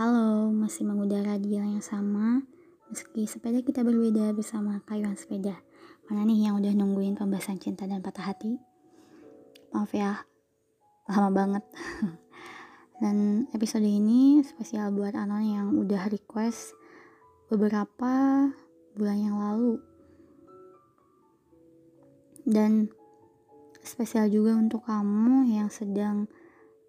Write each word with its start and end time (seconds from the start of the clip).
Halo, 0.00 0.48
masih 0.48 0.88
mengudara 0.88 1.36
di 1.36 1.52
jalan 1.52 1.76
yang 1.76 1.84
sama. 1.84 2.40
Meski 2.88 3.28
sepeda 3.28 3.60
kita 3.60 3.84
berbeda 3.84 4.32
bersama 4.32 4.80
kayuan 4.88 5.12
sepeda. 5.12 5.60
Mana 6.08 6.24
nih 6.24 6.48
yang 6.48 6.56
udah 6.56 6.72
nungguin 6.72 7.20
pembahasan 7.20 7.60
cinta 7.60 7.84
dan 7.84 8.00
patah 8.00 8.32
hati? 8.32 8.56
Maaf 9.76 9.92
ya, 9.92 10.24
lama 11.04 11.28
banget. 11.28 11.64
dan 13.04 13.44
episode 13.52 13.84
ini 13.84 14.40
spesial 14.40 14.88
buat 14.96 15.12
Anon 15.12 15.44
yang 15.44 15.68
udah 15.76 16.08
request 16.08 16.72
beberapa 17.52 18.48
bulan 18.96 19.18
yang 19.20 19.36
lalu. 19.36 19.84
Dan 22.48 22.88
spesial 23.84 24.32
juga 24.32 24.56
untuk 24.56 24.80
kamu 24.88 25.60
yang 25.60 25.68
sedang 25.68 26.24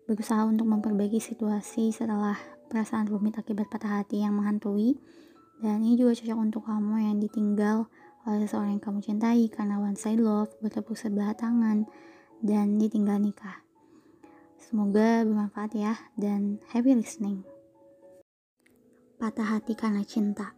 berusaha 0.08 0.48
untuk 0.48 0.64
memperbaiki 0.64 1.20
situasi 1.20 1.92
setelah 1.92 2.61
perasaan 2.72 3.12
rumit 3.12 3.36
akibat 3.36 3.68
patah 3.68 4.00
hati 4.00 4.24
yang 4.24 4.40
menghantui. 4.40 4.96
Dan 5.60 5.84
ini 5.84 6.00
juga 6.00 6.16
cocok 6.16 6.40
untuk 6.40 6.64
kamu 6.64 7.12
yang 7.12 7.20
ditinggal 7.20 7.92
oleh 8.24 8.48
seseorang 8.48 8.80
yang 8.80 8.84
kamu 8.84 9.00
cintai 9.04 9.44
karena 9.52 9.76
one 9.78 10.00
side 10.00 10.24
love, 10.24 10.50
bertepuk 10.64 10.96
sebelah 10.96 11.36
tangan, 11.36 11.84
dan 12.40 12.80
ditinggal 12.80 13.20
nikah. 13.20 13.60
Semoga 14.56 15.28
bermanfaat 15.28 15.76
ya, 15.76 15.94
dan 16.16 16.64
happy 16.72 16.96
listening. 16.96 17.44
Patah 19.20 19.60
hati 19.60 19.76
karena 19.76 20.02
cinta. 20.08 20.56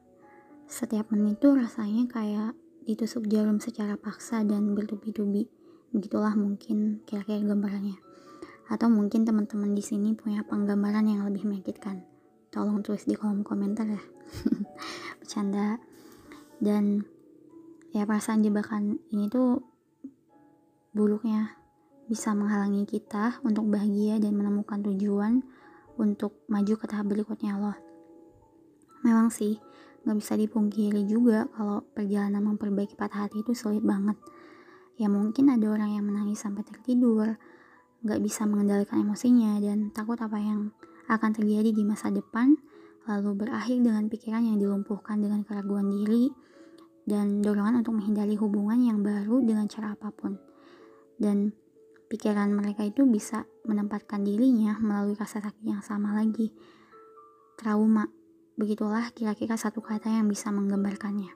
Setiap 0.69 1.11
menit 1.11 1.43
tuh 1.43 1.57
rasanya 1.59 2.07
kayak 2.07 2.55
ditusuk 2.87 3.27
jarum 3.27 3.59
secara 3.59 3.99
paksa 3.99 4.45
dan 4.47 4.71
bertubi-tubi. 4.71 5.51
Begitulah 5.91 6.35
mungkin 6.39 7.03
kira-kira 7.03 7.43
gambarannya 7.43 8.02
atau 8.73 8.89
mungkin 8.89 9.21
teman-teman 9.21 9.77
di 9.77 9.85
sini 9.85 10.17
punya 10.17 10.41
penggambaran 10.41 11.05
yang 11.05 11.21
lebih 11.29 11.45
menyakitkan. 11.45 12.01
Tolong 12.49 12.81
tulis 12.81 13.05
di 13.05 13.13
kolom 13.13 13.45
komentar 13.45 13.85
ya. 13.85 14.01
Bercanda. 15.21 15.77
Dan 16.57 17.05
ya 17.93 18.09
perasaan 18.09 18.41
jebakan 18.41 18.97
ini 19.13 19.29
tuh 19.29 19.61
buruknya. 20.89 21.53
Bisa 22.09 22.33
menghalangi 22.33 22.89
kita 22.89 23.45
untuk 23.45 23.69
bahagia 23.69 24.17
dan 24.17 24.33
menemukan 24.33 24.81
tujuan 24.89 25.45
untuk 26.01 26.41
maju 26.49 26.73
ke 26.73 26.85
tahap 26.89 27.13
berikutnya 27.13 27.61
loh. 27.61 27.77
Memang 29.05 29.29
sih 29.29 29.61
nggak 30.03 30.17
bisa 30.19 30.33
dipungkiri 30.35 31.05
juga 31.07 31.47
kalau 31.53 31.85
perjalanan 31.93 32.43
memperbaiki 32.43 32.97
patah 32.97 33.29
hati 33.29 33.45
itu 33.45 33.53
sulit 33.53 33.85
banget. 33.85 34.17
Ya 34.97 35.07
mungkin 35.13 35.53
ada 35.53 35.69
orang 35.69 35.93
yang 35.93 36.05
menangis 36.09 36.41
sampai 36.41 36.65
tertidur 36.65 37.37
gak 38.03 38.19
bisa 38.19 38.43
mengendalikan 38.43 39.01
emosinya 39.01 39.57
dan 39.63 39.89
takut 39.95 40.19
apa 40.19 40.35
yang 40.35 40.75
akan 41.07 41.31
terjadi 41.35 41.71
di 41.71 41.83
masa 41.87 42.11
depan, 42.11 42.55
lalu 43.07 43.47
berakhir 43.47 43.79
dengan 43.79 44.07
pikiran 44.07 44.43
yang 44.43 44.59
dilumpuhkan 44.59 45.19
dengan 45.19 45.43
keraguan 45.43 45.91
diri 45.91 46.31
dan 47.03 47.43
dorongan 47.43 47.83
untuk 47.83 47.99
menghindari 47.99 48.35
hubungan 48.39 48.79
yang 48.79 48.99
baru 49.03 49.43
dengan 49.43 49.67
cara 49.67 49.95
apa 49.95 50.11
pun. 50.11 50.39
Dan 51.19 51.51
pikiran 52.07 52.51
mereka 52.51 52.87
itu 52.87 53.03
bisa 53.07 53.43
menempatkan 53.67 54.23
dirinya 54.23 54.79
melalui 54.79 55.15
rasa 55.15 55.43
sakit 55.43 55.63
yang 55.63 55.83
sama 55.83 56.15
lagi. 56.15 56.51
Trauma, 57.59 58.07
begitulah 58.55 59.11
kira-kira 59.11 59.59
satu 59.59 59.83
kata 59.83 60.11
yang 60.11 60.27
bisa 60.31 60.51
menggambarkannya. 60.51 61.31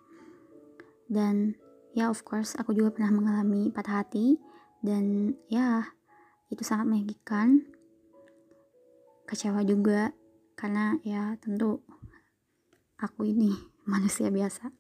Dan 1.08 1.56
ya 1.96 2.12
of 2.12 2.24
course 2.24 2.56
aku 2.60 2.76
juga 2.76 2.92
pernah 2.96 3.12
mengalami 3.16 3.72
patah 3.72 4.04
hati 4.04 4.38
dan 4.84 5.34
ya 5.50 5.97
itu 6.48 6.64
sangat 6.64 6.88
menyakitkan. 6.88 7.68
Kecewa 9.28 9.60
juga 9.68 10.16
karena 10.56 10.96
ya 11.04 11.36
tentu 11.44 11.84
aku 12.98 13.28
ini 13.28 13.52
manusia 13.92 14.32
biasa. 14.32 14.72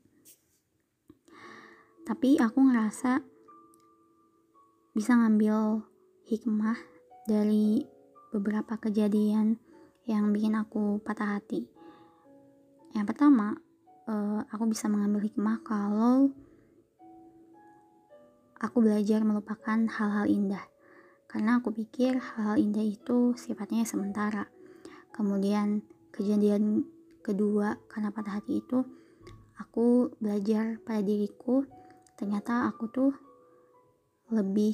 Tapi 2.07 2.39
aku 2.39 2.57
ngerasa 2.63 3.19
bisa 4.95 5.11
ngambil 5.13 5.83
hikmah 6.25 6.79
dari 7.27 7.83
beberapa 8.31 8.79
kejadian 8.79 9.59
yang 10.07 10.31
bikin 10.31 10.55
aku 10.55 11.03
patah 11.03 11.35
hati. 11.35 11.67
Yang 12.95 13.05
pertama 13.11 13.59
uh, 14.07 14.41
aku 14.47 14.71
bisa 14.71 14.87
mengambil 14.87 15.27
hikmah 15.27 15.59
kalau 15.67 16.31
aku 18.57 18.77
belajar 18.79 19.21
melupakan 19.27 19.83
hal-hal 19.85 20.25
indah 20.25 20.63
karena 21.37 21.61
aku 21.61 21.69
pikir 21.69 22.17
hal-hal 22.17 22.57
indah 22.57 22.81
itu 22.81 23.37
sifatnya 23.37 23.85
sementara. 23.85 24.49
Kemudian 25.13 25.85
kejadian 26.09 26.81
kedua 27.21 27.77
karena 27.85 28.09
patah 28.09 28.41
hati 28.41 28.57
itu 28.57 28.81
aku 29.61 30.17
belajar 30.17 30.81
pada 30.81 31.05
diriku 31.05 31.61
ternyata 32.17 32.65
aku 32.65 32.89
tuh 32.89 33.13
lebih 34.33 34.73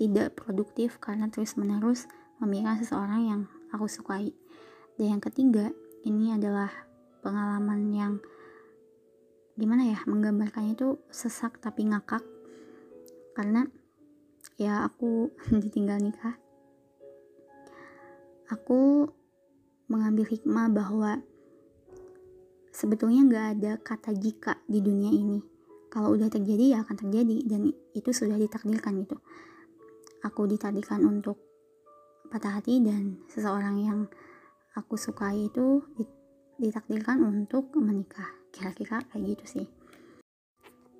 tidak 0.00 0.32
produktif 0.32 0.96
karena 0.96 1.28
terus 1.28 1.52
menerus 1.60 2.08
memikirkan 2.40 2.80
seseorang 2.80 3.20
yang 3.20 3.40
aku 3.68 3.84
sukai. 3.84 4.32
Dan 4.96 5.12
yang 5.12 5.20
ketiga, 5.20 5.68
ini 6.08 6.40
adalah 6.40 6.72
pengalaman 7.20 7.92
yang 7.92 8.12
gimana 9.60 9.92
ya 9.92 10.00
menggambarkannya 10.08 10.72
itu 10.72 10.96
sesak 11.12 11.60
tapi 11.60 11.84
ngakak 11.84 12.24
karena 13.36 13.68
ya 14.60 14.84
aku 14.84 15.32
ditinggal 15.64 15.96
nikah 15.96 16.36
aku 18.50 19.06
mengambil 19.86 20.26
hikmah 20.26 20.66
bahwa 20.70 21.22
sebetulnya 22.74 23.22
nggak 23.26 23.46
ada 23.58 23.72
kata 23.78 24.10
jika 24.14 24.58
di 24.66 24.82
dunia 24.82 25.10
ini. 25.10 25.38
Kalau 25.90 26.14
udah 26.14 26.30
terjadi 26.30 26.78
ya 26.78 26.78
akan 26.86 26.96
terjadi 27.06 27.42
dan 27.46 27.74
itu 27.94 28.10
sudah 28.14 28.38
ditakdirkan 28.38 29.02
gitu. 29.02 29.18
Aku 30.22 30.46
ditakdirkan 30.46 31.02
untuk 31.02 31.38
patah 32.30 32.62
hati 32.62 32.78
dan 32.78 33.18
seseorang 33.26 33.82
yang 33.82 34.00
aku 34.78 34.94
sukai 34.94 35.50
itu 35.50 35.82
ditakdirkan 36.62 37.26
untuk 37.26 37.74
menikah. 37.74 38.30
Kira-kira 38.54 39.02
kayak 39.10 39.34
gitu 39.34 39.44
sih. 39.58 39.66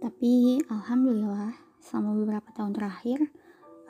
Tapi 0.03 0.59
alhamdulillah 0.66 1.54
selama 1.78 2.19
beberapa 2.19 2.50
tahun 2.50 2.75
terakhir 2.75 3.31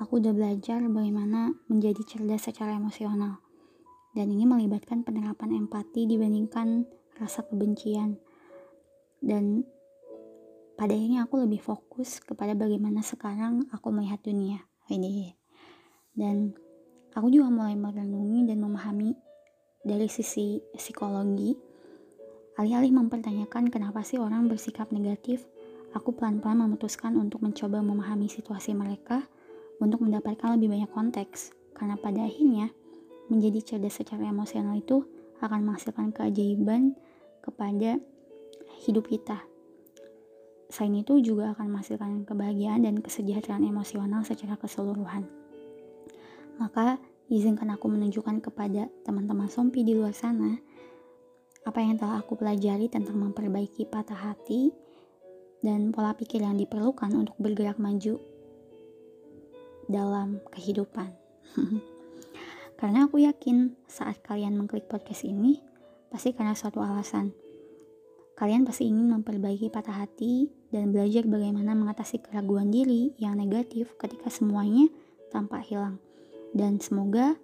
aku 0.00 0.16
udah 0.16 0.32
belajar 0.32 0.80
bagaimana 0.88 1.52
menjadi 1.68 2.00
cerdas 2.08 2.48
secara 2.48 2.80
emosional. 2.80 3.44
Dan 4.16 4.32
ini 4.32 4.48
melibatkan 4.48 5.04
penerapan 5.04 5.54
empati 5.54 6.08
dibandingkan 6.08 6.88
rasa 7.20 7.44
kebencian. 7.44 8.16
Dan 9.20 9.62
pada 10.74 10.96
ini 10.96 11.20
aku 11.20 11.44
lebih 11.44 11.60
fokus 11.60 12.24
kepada 12.24 12.56
bagaimana 12.56 13.04
sekarang 13.04 13.68
aku 13.70 13.92
melihat 13.92 14.24
dunia. 14.24 14.64
Ini. 14.88 15.36
Dan 16.16 16.56
aku 17.12 17.28
juga 17.28 17.52
mulai 17.52 17.76
merenungi 17.76 18.48
dan 18.48 18.58
memahami 18.64 19.14
dari 19.84 20.08
sisi 20.08 20.58
psikologi 20.74 21.54
alih-alih 22.58 22.92
mempertanyakan 22.92 23.72
kenapa 23.72 24.04
sih 24.04 24.20
orang 24.20 24.44
bersikap 24.44 24.92
negatif, 24.92 25.48
aku 25.96 26.12
pelan-pelan 26.12 26.68
memutuskan 26.68 27.16
untuk 27.16 27.40
mencoba 27.40 27.80
memahami 27.80 28.28
situasi 28.28 28.76
mereka 28.76 29.24
untuk 29.80 30.04
mendapatkan 30.04 30.54
lebih 30.54 30.70
banyak 30.70 30.90
konteks, 30.92 31.56
karena 31.72 31.96
pada 31.96 32.28
akhirnya 32.28 32.70
menjadi 33.32 33.74
cerdas 33.74 33.96
secara 33.96 34.28
emosional 34.28 34.76
itu 34.76 35.02
akan 35.40 35.64
menghasilkan 35.64 36.12
keajaiban 36.12 36.94
kepada 37.40 37.96
hidup 38.84 39.08
kita. 39.08 39.40
Selain 40.70 41.02
itu 41.02 41.18
juga 41.18 41.56
akan 41.56 41.74
menghasilkan 41.74 42.28
kebahagiaan 42.28 42.86
dan 42.86 43.02
kesejahteraan 43.02 43.66
emosional 43.66 44.22
secara 44.22 44.54
keseluruhan. 44.54 45.26
Maka 46.60 47.00
izinkan 47.32 47.72
aku 47.74 47.88
menunjukkan 47.90 48.44
kepada 48.44 48.86
teman-teman 49.02 49.48
sompi 49.50 49.82
di 49.82 49.96
luar 49.96 50.14
sana 50.14 50.60
apa 51.60 51.78
yang 51.84 52.00
telah 52.00 52.24
aku 52.24 52.40
pelajari 52.40 52.88
tentang 52.88 53.20
memperbaiki 53.20 53.84
patah 53.84 54.32
hati 54.32 54.72
dan 55.60 55.92
pola 55.92 56.16
pikir 56.16 56.40
yang 56.40 56.56
diperlukan 56.56 57.12
untuk 57.12 57.36
bergerak 57.36 57.76
maju 57.76 58.16
dalam 59.90 60.38
kehidupan. 60.54 61.10
karena 62.78 63.10
aku 63.10 63.20
yakin 63.26 63.74
saat 63.90 64.22
kalian 64.22 64.54
mengklik 64.54 64.86
podcast 64.86 65.26
ini, 65.26 65.58
pasti 66.08 66.30
karena 66.30 66.54
suatu 66.54 66.78
alasan. 66.78 67.34
Kalian 68.38 68.64
pasti 68.64 68.88
ingin 68.88 69.12
memperbaiki 69.12 69.68
patah 69.68 70.00
hati 70.06 70.48
dan 70.72 70.96
belajar 70.96 71.28
bagaimana 71.28 71.76
mengatasi 71.76 72.24
keraguan 72.24 72.72
diri 72.72 73.12
yang 73.20 73.36
negatif 73.36 73.92
ketika 74.00 74.32
semuanya 74.32 74.88
tampak 75.28 75.66
hilang. 75.68 76.00
Dan 76.56 76.80
semoga 76.80 77.36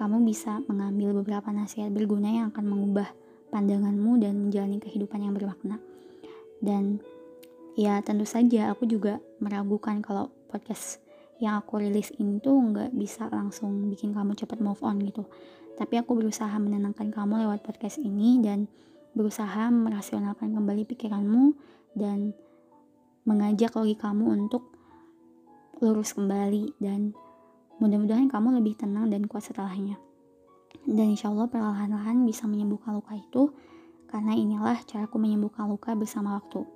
kamu 0.00 0.24
bisa 0.24 0.64
mengambil 0.64 1.12
beberapa 1.20 1.52
nasihat 1.52 1.92
berguna 1.92 2.32
yang 2.32 2.46
akan 2.56 2.64
mengubah 2.72 3.12
pandanganmu 3.52 4.16
dan 4.16 4.40
menjalani 4.40 4.80
kehidupan 4.80 5.20
yang 5.20 5.36
bermakna. 5.36 5.76
Dan 6.64 7.04
ya 7.76 8.00
tentu 8.00 8.24
saja 8.24 8.72
aku 8.72 8.88
juga 8.88 9.20
meragukan 9.44 10.00
kalau 10.00 10.32
podcast 10.48 11.04
yang 11.40 11.56
aku 11.58 11.80
rilis 11.80 12.12
ini 12.20 12.38
tuh 12.38 12.52
nggak 12.52 12.92
bisa 12.92 13.26
langsung 13.32 13.88
bikin 13.88 14.12
kamu 14.12 14.36
cepat 14.36 14.60
move 14.60 14.80
on 14.84 15.00
gitu 15.00 15.24
Tapi 15.80 15.96
aku 15.96 16.12
berusaha 16.12 16.52
menenangkan 16.60 17.08
kamu 17.08 17.48
lewat 17.48 17.64
podcast 17.64 17.96
ini 17.96 18.36
dan 18.44 18.68
berusaha 19.16 19.72
merasionalkan 19.72 20.52
kembali 20.52 20.84
pikiranmu 20.84 21.56
dan 21.96 22.36
mengajak 23.24 23.72
logikamu 23.72 24.28
untuk 24.28 24.76
lurus 25.80 26.12
kembali 26.12 26.76
dan 26.76 27.16
mudah-mudahan 27.80 28.28
kamu 28.28 28.60
lebih 28.60 28.76
tenang 28.76 29.08
dan 29.08 29.24
kuat 29.24 29.48
setelahnya. 29.48 29.96
Dan 30.84 31.16
insya 31.16 31.32
Allah 31.32 31.48
perlahan-lahan 31.48 32.28
bisa 32.28 32.44
menyembuhkan 32.44 33.00
luka 33.00 33.16
itu 33.16 33.56
karena 34.12 34.36
inilah 34.36 34.76
caraku 34.84 35.16
menyembuhkan 35.16 35.64
luka 35.64 35.96
bersama 35.96 36.36
waktu. 36.36 36.68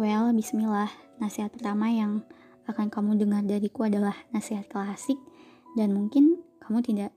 Well, 0.00 0.32
bismillah, 0.32 0.88
nasihat 1.20 1.52
pertama 1.52 1.92
yang 1.92 2.24
akan 2.66 2.90
kamu 2.90 3.18
dengar 3.18 3.42
dariku 3.46 3.86
adalah 3.86 4.14
nasihat 4.34 4.66
klasik 4.66 5.18
dan 5.78 5.94
mungkin 5.94 6.42
kamu 6.62 6.82
tidak 6.82 7.10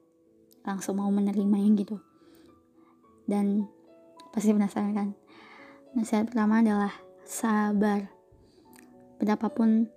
langsung 0.65 1.01
mau 1.01 1.09
menerimanya 1.09 1.69
gitu. 1.77 1.97
Dan 3.25 3.65
pasti 4.29 4.53
penasaran 4.53 4.93
kan? 4.93 5.09
Nasihat 5.97 6.29
pertama 6.29 6.61
adalah 6.61 6.93
sabar. 7.25 8.09
Betapapun 9.17 9.89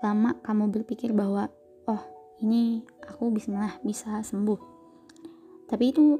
lama 0.00 0.36
kamu 0.42 0.70
berpikir 0.72 1.12
bahwa 1.12 1.48
oh 1.86 2.02
ini 2.40 2.84
aku 3.04 3.28
bismillah 3.32 3.80
bisa 3.84 4.20
sembuh 4.24 4.70
tapi 5.70 5.94
itu 5.94 6.18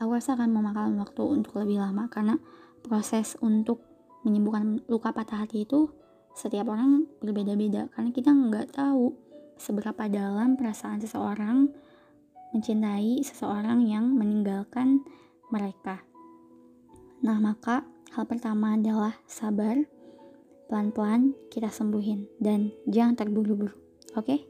aku 0.00 0.10
rasa 0.16 0.40
akan 0.40 0.48
memakan 0.48 0.96
waktu 0.96 1.20
untuk 1.20 1.60
lebih 1.60 1.84
lama 1.84 2.08
karena 2.08 2.40
proses 2.80 3.36
untuk 3.44 3.84
menyembuhkan 4.24 4.80
luka 4.88 5.12
patah 5.12 5.44
hati 5.44 5.68
itu 5.68 5.92
setiap 6.34 6.66
orang 6.68 7.06
berbeda-beda 7.22 7.86
karena 7.94 8.10
kita 8.10 8.34
nggak 8.34 8.74
tahu 8.74 9.14
seberapa 9.54 10.10
dalam 10.10 10.58
perasaan 10.58 10.98
seseorang 10.98 11.70
mencintai 12.54 13.22
seseorang 13.26 13.82
yang 13.86 14.14
meninggalkan 14.14 15.02
mereka. 15.50 16.02
Nah, 17.26 17.38
maka 17.42 17.82
hal 18.14 18.26
pertama 18.30 18.78
adalah 18.78 19.18
sabar, 19.26 19.74
pelan-pelan 20.70 21.34
kita 21.50 21.70
sembuhin 21.70 22.38
dan 22.38 22.70
jangan 22.86 23.18
terburu-buru. 23.18 23.74
Oke? 24.14 24.26
Okay? 24.26 24.40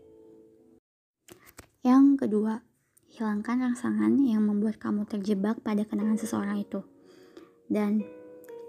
Yang 1.84 2.24
kedua, 2.24 2.64
hilangkan 3.12 3.60
rangsangan 3.60 4.16
yang 4.24 4.44
membuat 4.48 4.80
kamu 4.80 5.04
terjebak 5.04 5.60
pada 5.60 5.84
kenangan 5.84 6.16
seseorang 6.16 6.64
itu. 6.64 6.80
Dan 7.68 8.04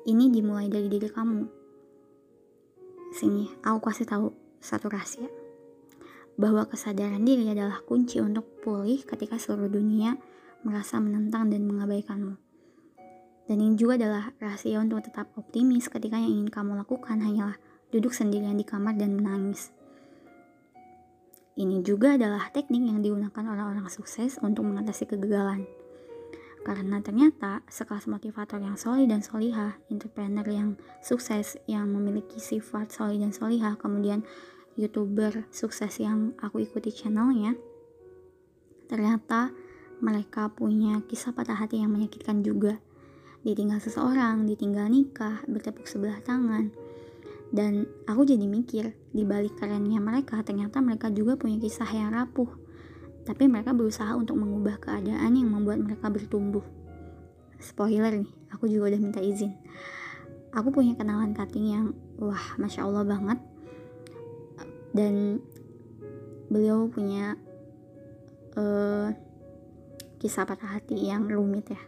ini 0.04 0.32
dimulai 0.32 0.68
dari 0.68 0.92
diri 0.92 1.08
kamu. 1.08 1.55
Sini, 3.16 3.48
aku 3.64 3.80
kasih 3.80 4.04
tahu 4.04 4.36
satu 4.60 4.92
rahasia. 4.92 5.32
Bahwa 6.36 6.68
kesadaran 6.68 7.24
diri 7.24 7.48
adalah 7.48 7.80
kunci 7.88 8.20
untuk 8.20 8.60
pulih 8.60 9.08
ketika 9.08 9.40
seluruh 9.40 9.72
dunia 9.72 10.20
merasa 10.68 11.00
menentang 11.00 11.48
dan 11.48 11.64
mengabaikanmu. 11.64 12.36
Dan 13.48 13.58
ini 13.64 13.80
juga 13.80 13.96
adalah 13.96 14.36
rahasia 14.36 14.84
untuk 14.84 15.00
tetap 15.00 15.32
optimis 15.40 15.88
ketika 15.88 16.20
yang 16.20 16.44
ingin 16.44 16.52
kamu 16.52 16.76
lakukan 16.76 17.24
hanyalah 17.24 17.56
duduk 17.88 18.12
sendirian 18.12 18.60
di 18.60 18.68
kamar 18.68 19.00
dan 19.00 19.16
menangis. 19.16 19.72
Ini 21.56 21.88
juga 21.88 22.20
adalah 22.20 22.52
teknik 22.52 22.84
yang 22.84 23.00
digunakan 23.00 23.32
orang-orang 23.48 23.88
sukses 23.88 24.44
untuk 24.44 24.68
mengatasi 24.68 25.08
kegagalan. 25.08 25.64
Karena 26.66 26.98
ternyata 26.98 27.62
sekelas 27.70 28.10
motivator 28.10 28.58
yang 28.58 28.74
solid 28.74 29.06
dan 29.06 29.22
solihah, 29.22 29.78
entrepreneur 29.94 30.46
yang 30.50 30.82
sukses, 31.06 31.62
yang 31.70 31.86
memiliki 31.94 32.42
sifat 32.42 32.90
solid 32.90 33.22
dan 33.22 33.30
solihah, 33.30 33.78
kemudian 33.78 34.26
youtuber 34.74 35.46
sukses 35.54 36.02
yang 36.02 36.34
aku 36.42 36.66
ikuti 36.66 36.90
channelnya, 36.90 37.54
ternyata 38.90 39.54
mereka 40.02 40.50
punya 40.50 41.06
kisah 41.06 41.38
patah 41.38 41.54
hati 41.54 41.86
yang 41.86 41.94
menyakitkan 41.94 42.42
juga 42.42 42.82
ditinggal 43.46 43.78
seseorang, 43.78 44.50
ditinggal 44.50 44.90
nikah, 44.90 45.46
bertepuk 45.46 45.86
sebelah 45.86 46.18
tangan. 46.26 46.74
Dan 47.54 47.86
aku 48.10 48.26
jadi 48.26 48.50
mikir, 48.50 48.98
di 49.14 49.22
balik 49.22 49.62
kerennya 49.62 50.02
mereka, 50.02 50.42
ternyata 50.42 50.82
mereka 50.82 51.14
juga 51.14 51.38
punya 51.38 51.62
kisah 51.62 51.88
yang 51.94 52.10
rapuh. 52.12 52.65
Tapi 53.25 53.50
mereka 53.50 53.74
berusaha 53.74 54.13
untuk 54.13 54.38
mengubah 54.38 54.77
keadaan 54.77 55.33
yang 55.33 55.50
membuat 55.50 55.81
mereka 55.81 56.13
bertumbuh. 56.13 56.62
Spoiler 57.57 58.13
nih, 58.22 58.31
aku 58.54 58.69
juga 58.69 58.94
udah 58.94 59.01
minta 59.01 59.18
izin. 59.18 59.57
Aku 60.54 60.69
punya 60.69 60.94
kenalan 60.94 61.33
cutting 61.33 61.68
yang, 61.74 61.86
wah, 62.22 62.56
masya 62.62 62.86
Allah 62.86 63.04
banget. 63.04 63.42
Dan 64.94 65.42
beliau 66.48 66.88
punya 66.88 67.36
uh, 68.56 69.10
kisah 70.21 70.48
patah 70.48 70.78
hati 70.80 71.10
yang 71.10 71.28
rumit 71.28 71.74
ya 71.74 71.81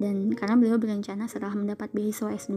dan 0.00 0.32
karena 0.32 0.56
beliau 0.56 0.80
berencana 0.80 1.28
setelah 1.28 1.52
mendapat 1.52 1.92
beasiswa 1.92 2.32
S2 2.32 2.56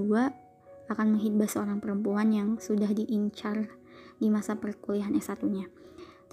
akan 0.88 1.07
menghibah 1.19 1.51
seorang 1.51 1.83
perempuan 1.83 2.31
yang 2.31 2.56
sudah 2.56 2.88
diincar 2.88 3.67
di 4.15 4.31
masa 4.31 4.56
perkuliahan 4.56 5.11
S1-nya. 5.19 5.67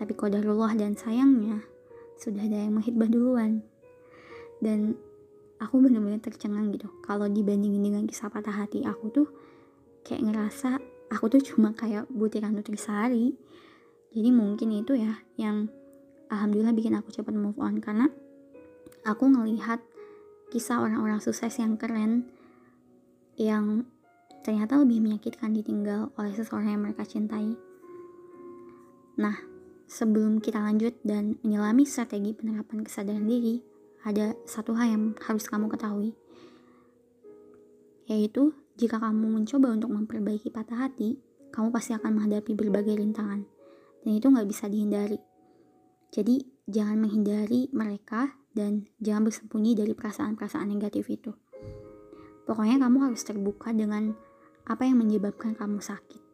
Tapi 0.01 0.17
kodarullah 0.17 0.73
dan 0.81 0.97
sayangnya 0.97 1.61
sudah 2.17 2.41
ada 2.41 2.57
yang 2.57 2.81
menghibah 2.81 3.05
duluan. 3.13 3.61
Dan 4.65 4.97
aku 5.61 5.85
benar-benar 5.85 6.25
tercengang 6.25 6.73
gitu. 6.73 6.89
Kalau 7.05 7.29
dibandingin 7.29 7.85
dengan 7.85 8.09
kisah 8.09 8.33
patah 8.33 8.65
hati 8.65 8.89
aku 8.89 9.13
tuh 9.13 9.29
kayak 10.09 10.25
ngerasa 10.25 10.81
aku 11.13 11.29
tuh 11.37 11.45
cuma 11.45 11.77
kayak 11.77 12.09
butiran 12.09 12.57
nutrisari. 12.57 13.37
Jadi 14.11 14.29
mungkin 14.33 14.73
itu 14.73 14.97
ya 14.97 15.21
yang 15.37 15.69
alhamdulillah 16.33 16.73
bikin 16.73 16.97
aku 16.97 17.13
cepat 17.13 17.37
move 17.37 17.61
on 17.61 17.77
karena 17.79 18.09
aku 19.05 19.29
ngelihat 19.29 19.85
kisah 20.49 20.81
orang-orang 20.83 21.21
sukses 21.21 21.53
yang 21.61 21.77
keren 21.77 22.27
yang 23.39 23.87
ternyata 24.41 24.81
lebih 24.81 25.05
menyakitkan 25.05 25.53
ditinggal 25.53 26.11
oleh 26.17 26.33
seseorang 26.33 26.75
yang 26.75 26.83
mereka 26.83 27.05
cintai. 27.05 27.55
Nah, 29.21 29.37
sebelum 29.91 30.39
kita 30.39 30.63
lanjut 30.63 30.95
dan 31.03 31.35
menyelami 31.43 31.83
strategi 31.83 32.31
penerapan 32.31 32.87
kesadaran 32.87 33.27
diri, 33.27 33.59
ada 34.07 34.39
satu 34.47 34.79
hal 34.79 34.87
yang 34.95 35.05
harus 35.27 35.51
kamu 35.51 35.67
ketahui, 35.67 36.15
yaitu 38.07 38.55
jika 38.79 39.03
kamu 39.03 39.43
mencoba 39.43 39.75
untuk 39.75 39.91
memperbaiki 39.91 40.55
patah 40.55 40.89
hati, 40.89 41.19
kamu 41.51 41.75
pasti 41.75 41.93
akan 41.99 42.17
menghadapi 42.17 42.55
berbagai 42.55 43.03
rintangan, 43.03 43.43
dan 44.07 44.11
itu 44.15 44.31
nggak 44.31 44.47
bisa 44.47 44.71
dihindari. 44.71 45.19
Jadi, 46.15 46.43
jangan 46.71 47.03
menghindari 47.03 47.67
mereka 47.75 48.39
dan 48.55 48.87
jangan 49.03 49.27
bersembunyi 49.31 49.75
dari 49.75 49.93
perasaan-perasaan 49.95 50.71
negatif 50.71 51.11
itu. 51.11 51.35
Pokoknya 52.47 52.83
kamu 52.83 53.11
harus 53.11 53.23
terbuka 53.23 53.75
dengan 53.75 54.15
apa 54.67 54.83
yang 54.87 55.03
menyebabkan 55.03 55.55
kamu 55.55 55.79
sakit. 55.83 56.30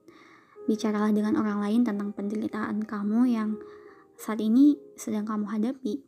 Bicaralah 0.66 1.14
dengan 1.14 1.38
orang 1.38 1.62
lain 1.62 1.86
tentang 1.86 2.10
penderitaan 2.10 2.82
kamu 2.82 3.20
yang 3.30 3.54
saat 4.18 4.42
ini 4.42 4.74
sedang 4.98 5.22
kamu 5.22 5.46
hadapi. 5.46 6.02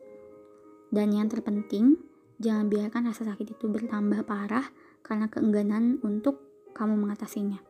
Dan 0.91 1.15
yang 1.15 1.31
terpenting, 1.31 1.95
jangan 2.43 2.67
biarkan 2.67 3.07
rasa 3.07 3.23
sakit 3.29 3.55
itu 3.55 3.71
bertambah 3.71 4.27
parah 4.27 4.67
karena 5.07 5.31
keengganan 5.31 6.03
untuk 6.03 6.43
kamu 6.75 6.99
mengatasinya. 6.99 7.62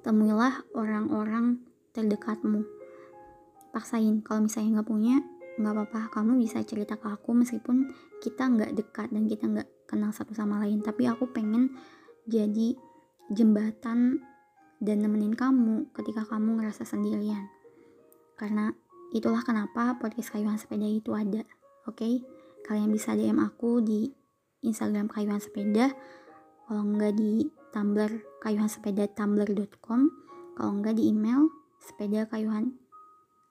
Temuilah 0.00 0.64
orang-orang 0.72 1.60
terdekatmu. 1.92 2.64
Paksain, 3.74 4.22
kalau 4.22 4.46
misalnya 4.46 4.80
nggak 4.80 4.88
punya, 4.88 5.16
nggak 5.54 5.72
apa-apa 5.74 6.00
kamu 6.10 6.42
bisa 6.42 6.62
cerita 6.66 6.98
ke 6.98 7.06
aku 7.06 7.30
meskipun 7.30 7.86
kita 8.18 8.50
nggak 8.50 8.74
dekat 8.74 9.08
dan 9.14 9.30
kita 9.30 9.44
nggak 9.46 9.68
kenal 9.86 10.10
satu 10.10 10.34
sama 10.34 10.58
lain 10.58 10.82
tapi 10.82 11.06
aku 11.06 11.30
pengen 11.30 11.70
jadi 12.26 12.74
jembatan 13.30 14.18
dan 14.84 15.00
nemenin 15.00 15.32
kamu 15.32 15.88
ketika 15.96 16.28
kamu 16.28 16.60
ngerasa 16.60 16.84
sendirian 16.84 17.48
karena 18.36 18.76
itulah 19.16 19.40
kenapa 19.40 19.96
podcast 19.96 20.36
kayuhan 20.36 20.60
sepeda 20.60 20.84
itu 20.84 21.16
ada 21.16 21.42
oke 21.88 21.96
okay? 21.96 22.20
kalian 22.68 22.92
bisa 22.92 23.16
DM 23.16 23.40
aku 23.40 23.80
di 23.80 24.12
Instagram 24.60 25.08
kayuhan 25.08 25.40
sepeda 25.40 25.88
kalau 26.68 26.84
nggak 26.84 27.16
di 27.16 27.48
Tumblr 27.72 28.40
kayuhan 28.44 28.70
sepeda 28.70 29.08
tumblr.com 29.10 30.12
kalau 30.54 30.72
nggak 30.78 30.94
di 31.00 31.10
email 31.10 31.50
sepeda 31.82 32.28
kayuhan 32.28 32.76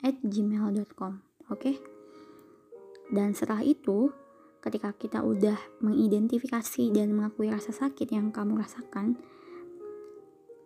at 0.06 0.16
gmail.com 0.22 1.20
oke 1.50 1.60
okay? 1.60 1.76
Dan 3.14 3.38
setelah 3.38 3.62
itu, 3.62 4.10
ketika 4.64 4.96
kita 4.98 5.20
udah 5.22 5.58
mengidentifikasi 5.86 6.90
dan 6.90 7.14
mengakui 7.14 7.54
rasa 7.54 7.70
sakit 7.70 8.10
yang 8.10 8.34
kamu 8.34 8.64
rasakan, 8.64 9.22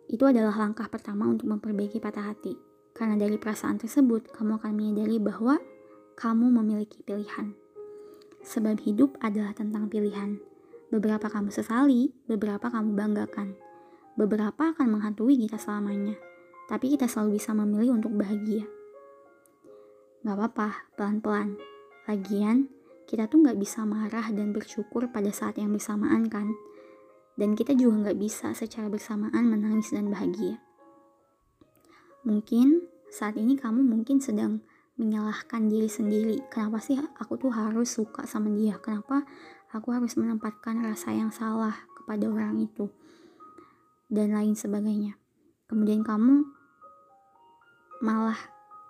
itu 0.08 0.24
adalah 0.24 0.56
langkah 0.56 0.88
pertama 0.88 1.28
untuk 1.28 1.52
memperbaiki 1.52 2.00
patah 2.00 2.32
hati. 2.32 2.56
Karena 2.96 3.14
dari 3.14 3.38
perasaan 3.38 3.78
tersebut, 3.78 4.34
kamu 4.34 4.58
akan 4.58 4.72
menyadari 4.74 5.22
bahwa 5.22 5.60
kamu 6.18 6.50
memiliki 6.50 7.04
pilihan. 7.06 7.54
Sebab 8.42 8.82
hidup 8.82 9.14
adalah 9.22 9.54
tentang 9.54 9.86
pilihan. 9.86 10.40
Beberapa 10.88 11.28
kamu 11.30 11.52
sesali, 11.52 12.10
beberapa 12.26 12.72
kamu 12.72 12.96
banggakan. 12.96 13.54
Beberapa 14.18 14.74
akan 14.74 14.98
menghantui 14.98 15.38
kita 15.38 15.60
selamanya. 15.60 16.18
Tapi 16.66 16.96
kita 16.96 17.06
selalu 17.06 17.38
bisa 17.38 17.54
memilih 17.54 18.00
untuk 18.00 18.16
bahagia. 18.16 18.66
Gak 20.26 20.34
apa-apa, 20.34 20.90
pelan-pelan 20.98 21.54
Lagian, 22.08 22.72
kita 23.04 23.28
tuh 23.28 23.44
nggak 23.44 23.60
bisa 23.60 23.84
marah 23.84 24.32
dan 24.32 24.56
bersyukur 24.56 25.12
pada 25.12 25.28
saat 25.28 25.60
yang 25.60 25.76
bersamaan 25.76 26.24
kan. 26.32 26.56
Dan 27.38 27.54
kita 27.54 27.70
juga 27.78 28.10
nggak 28.10 28.18
bisa 28.18 28.50
secara 28.50 28.90
bersamaan 28.90 29.46
menangis 29.46 29.94
dan 29.94 30.10
bahagia. 30.10 30.58
Mungkin 32.26 32.82
saat 33.14 33.38
ini 33.38 33.54
kamu 33.54 33.86
mungkin 33.86 34.18
sedang 34.18 34.58
menyalahkan 34.98 35.70
diri 35.70 35.86
sendiri. 35.86 36.42
Kenapa 36.50 36.82
sih 36.82 36.98
aku 36.98 37.38
tuh 37.38 37.54
harus 37.54 37.94
suka 37.94 38.26
sama 38.26 38.50
dia? 38.50 38.82
Kenapa 38.82 39.22
aku 39.70 39.94
harus 39.94 40.18
menempatkan 40.18 40.82
rasa 40.82 41.14
yang 41.14 41.30
salah 41.30 41.86
kepada 41.94 42.26
orang 42.26 42.58
itu? 42.58 42.90
Dan 44.10 44.34
lain 44.34 44.58
sebagainya. 44.58 45.14
Kemudian 45.70 46.02
kamu 46.02 46.42
malah 48.02 48.38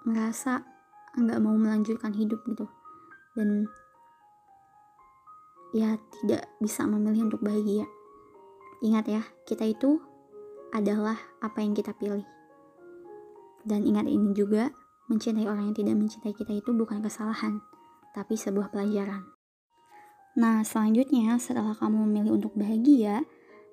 ngerasa 0.08 0.64
nggak 1.20 1.40
mau 1.44 1.56
melanjutkan 1.56 2.12
hidup 2.14 2.40
gitu 2.48 2.68
dan 3.32 3.66
ya 5.72 5.96
tidak 6.20 6.48
bisa 6.60 6.84
memilih 6.84 7.28
untuk 7.28 7.42
bahagia 7.42 7.88
ingat 8.84 9.04
ya 9.10 9.22
kita 9.44 9.66
itu 9.66 9.98
adalah 10.74 11.16
apa 11.40 11.64
yang 11.64 11.72
kita 11.72 11.96
pilih 11.96 12.24
dan 13.64 13.84
ingat 13.84 14.06
ini 14.06 14.32
juga 14.36 14.70
mencintai 15.08 15.48
orang 15.48 15.72
yang 15.72 15.76
tidak 15.76 15.96
mencintai 15.96 16.34
kita 16.36 16.52
itu 16.52 16.70
bukan 16.76 17.00
kesalahan 17.00 17.60
tapi 18.12 18.36
sebuah 18.36 18.70
pelajaran 18.70 19.24
nah 20.38 20.62
selanjutnya 20.62 21.40
setelah 21.40 21.74
kamu 21.74 22.06
memilih 22.06 22.38
untuk 22.38 22.52
bahagia 22.54 23.26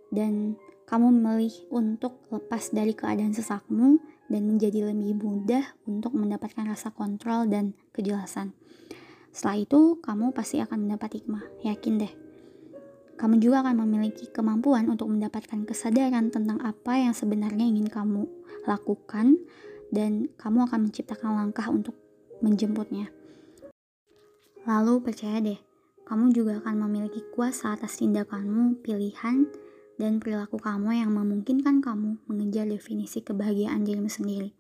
dan 0.10 0.58
kamu 0.86 1.10
memilih 1.10 1.54
untuk 1.74 2.22
lepas 2.30 2.70
dari 2.70 2.94
keadaan 2.94 3.34
sesakmu 3.34 3.98
dan 4.30 4.42
menjadi 4.46 4.90
lebih 4.90 5.18
mudah 5.18 5.66
untuk 5.90 6.14
mendapatkan 6.14 6.66
rasa 6.66 6.94
kontrol 6.94 7.50
dan 7.50 7.74
kejelasan. 7.94 8.54
Setelah 9.34 9.58
itu, 9.66 9.82
kamu 10.00 10.32
pasti 10.32 10.62
akan 10.62 10.88
mendapat 10.88 11.22
hikmah, 11.22 11.44
yakin 11.66 12.00
deh. 12.00 12.14
Kamu 13.16 13.40
juga 13.40 13.64
akan 13.64 13.88
memiliki 13.88 14.28
kemampuan 14.28 14.92
untuk 14.92 15.08
mendapatkan 15.08 15.64
kesadaran 15.64 16.32
tentang 16.32 16.60
apa 16.60 17.00
yang 17.00 17.16
sebenarnya 17.16 17.64
ingin 17.64 17.88
kamu 17.88 18.28
lakukan, 18.68 19.40
dan 19.94 20.28
kamu 20.36 20.68
akan 20.68 20.90
menciptakan 20.90 21.32
langkah 21.40 21.72
untuk 21.72 21.96
menjemputnya. 22.44 23.08
Lalu 24.66 25.00
percaya 25.00 25.40
deh, 25.40 25.60
kamu 26.10 26.36
juga 26.36 26.60
akan 26.60 26.90
memiliki 26.90 27.22
kuasa 27.32 27.78
atas 27.78 28.02
tindakanmu, 28.02 28.82
pilihan, 28.84 29.48
dan 29.96 30.20
perilaku 30.20 30.60
kamu 30.60 31.00
yang 31.00 31.12
memungkinkan 31.16 31.80
kamu 31.80 32.20
mengejar 32.28 32.68
definisi 32.68 33.24
kebahagiaan 33.24 33.88
dirimu 33.88 34.12
sendiri. 34.12 34.52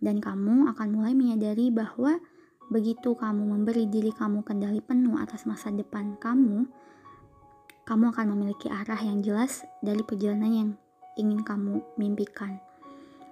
Dan 0.00 0.20
kamu 0.20 0.68
akan 0.74 0.88
mulai 0.92 1.16
menyadari 1.16 1.72
bahwa 1.72 2.20
begitu 2.68 3.16
kamu 3.16 3.50
memberi 3.50 3.88
diri 3.88 4.12
kamu 4.12 4.44
kendali 4.44 4.84
penuh 4.84 5.16
atas 5.16 5.48
masa 5.48 5.72
depan 5.72 6.20
kamu, 6.20 6.68
kamu 7.88 8.14
akan 8.14 8.26
memiliki 8.36 8.68
arah 8.70 8.98
yang 9.00 9.20
jelas 9.24 9.64
dari 9.80 10.00
perjalanan 10.04 10.52
yang 10.52 10.70
ingin 11.18 11.40
kamu 11.42 11.82
mimpikan. 12.00 12.60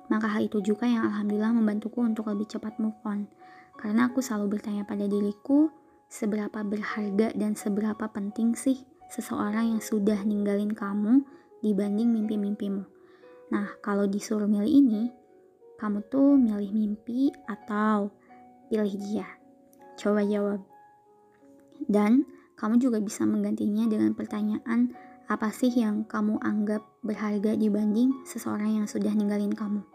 Maka 0.09 0.28
hal 0.28 0.49
itu 0.49 0.64
juga 0.64 0.88
yang 0.88 1.05
alhamdulillah 1.05 1.52
membantuku 1.52 2.00
untuk 2.00 2.33
lebih 2.33 2.49
cepat 2.49 2.81
move 2.81 2.97
on. 3.05 3.28
Karena 3.76 4.09
aku 4.09 4.25
selalu 4.25 4.59
bertanya 4.59 4.83
pada 4.88 5.05
diriku, 5.05 5.71
seberapa 6.09 6.64
berharga 6.64 7.37
dan 7.37 7.52
seberapa 7.52 8.09
penting 8.09 8.57
sih 8.57 8.83
seseorang 9.12 9.76
yang 9.76 9.83
sudah 9.85 10.25
ninggalin 10.25 10.73
kamu 10.73 11.23
dibanding 11.61 12.09
mimpi-mimpimu. 12.09 12.85
Nah, 13.52 13.69
kalau 13.85 14.09
disuruh 14.09 14.49
milih 14.49 14.69
ini, 14.69 15.02
kamu 15.81 16.05
tuh 16.09 16.37
milih 16.37 16.73
mimpi 16.73 17.33
atau 17.49 18.12
pilih 18.69 18.95
dia? 18.99 19.28
Coba 19.97 20.25
jawab. 20.25 20.61
Dan 21.88 22.26
kamu 22.59 22.83
juga 22.83 22.99
bisa 22.99 23.23
menggantinya 23.23 23.87
dengan 23.87 24.19
pertanyaan 24.19 24.91
apa 25.31 25.55
sih 25.55 25.71
yang 25.71 26.03
kamu 26.11 26.43
anggap 26.43 26.83
berharga 27.07 27.55
dibanding 27.55 28.11
seseorang 28.27 28.83
yang 28.83 28.87
sudah 28.91 29.15
ninggalin 29.15 29.55
kamu. 29.55 29.87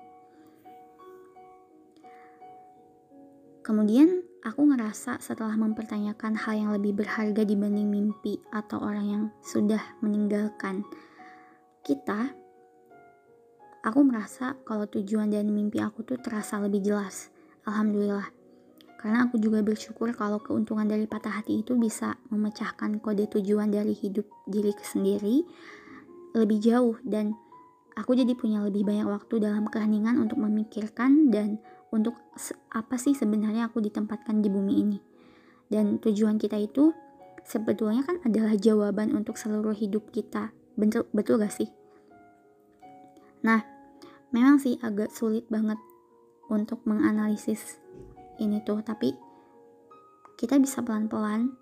Kemudian 3.63 4.24
aku 4.43 4.62
ngerasa 4.70 5.24
setelah 5.24 5.55
mempertanyakan 5.55 6.36
hal 6.36 6.53
yang 6.55 6.72
lebih 6.75 6.96
berharga 6.96 7.43
dibanding 7.48 7.88
mimpi 7.88 8.39
atau 8.51 8.79
orang 8.84 9.05
yang 9.08 9.24
sudah 9.39 9.79
meninggalkan 10.03 10.84
kita, 11.84 12.32
aku 13.84 14.00
merasa 14.03 14.55
kalau 14.63 14.88
tujuan 14.88 15.32
dan 15.32 15.51
mimpi 15.51 15.79
aku 15.79 16.03
tuh 16.03 16.20
terasa 16.20 16.60
lebih 16.60 16.84
jelas. 16.84 17.32
Alhamdulillah. 17.63 18.42
Karena 19.03 19.27
aku 19.27 19.36
juga 19.36 19.60
bersyukur 19.60 20.15
kalau 20.15 20.39
keuntungan 20.39 20.88
dari 20.88 21.03
patah 21.03 21.43
hati 21.43 21.60
itu 21.60 21.75
bisa 21.75 22.15
memecahkan 22.31 23.03
kode 23.03 23.27
tujuan 23.36 23.67
dari 23.67 23.91
hidup 23.91 24.24
diri 24.48 24.72
sendiri 24.79 25.43
lebih 26.31 26.63
jauh 26.63 26.95
dan 27.03 27.36
aku 28.00 28.15
jadi 28.15 28.31
punya 28.31 28.63
lebih 28.63 28.88
banyak 28.88 29.03
waktu 29.03 29.43
dalam 29.43 29.67
keheningan 29.67 30.24
untuk 30.24 30.39
memikirkan 30.39 31.27
dan 31.36 31.60
untuk 31.91 32.15
apa 32.72 32.95
sih 32.95 33.12
sebenarnya 33.12 33.67
aku 33.67 33.83
ditempatkan 33.83 34.39
di 34.39 34.48
bumi 34.48 34.74
ini. 34.79 34.98
Dan 35.67 36.00
tujuan 36.00 36.39
kita 36.39 36.55
itu 36.55 36.95
sebetulnya 37.43 38.07
kan 38.07 38.24
adalah 38.24 38.55
jawaban 38.55 39.12
untuk 39.12 39.36
seluruh 39.36 39.75
hidup 39.75 40.15
kita. 40.15 40.55
Betul, 40.79 41.12
betul 41.12 41.43
gak 41.43 41.51
sih? 41.51 41.67
Nah, 43.43 43.67
memang 44.31 44.63
sih 44.63 44.79
agak 44.79 45.12
sulit 45.12 45.43
banget 45.51 45.75
untuk 46.48 46.79
menganalisis 46.88 47.82
ini 48.43 48.59
tuh, 48.62 48.83
tapi 48.83 49.15
kita 50.35 50.59
bisa 50.59 50.83
pelan-pelan 50.83 51.55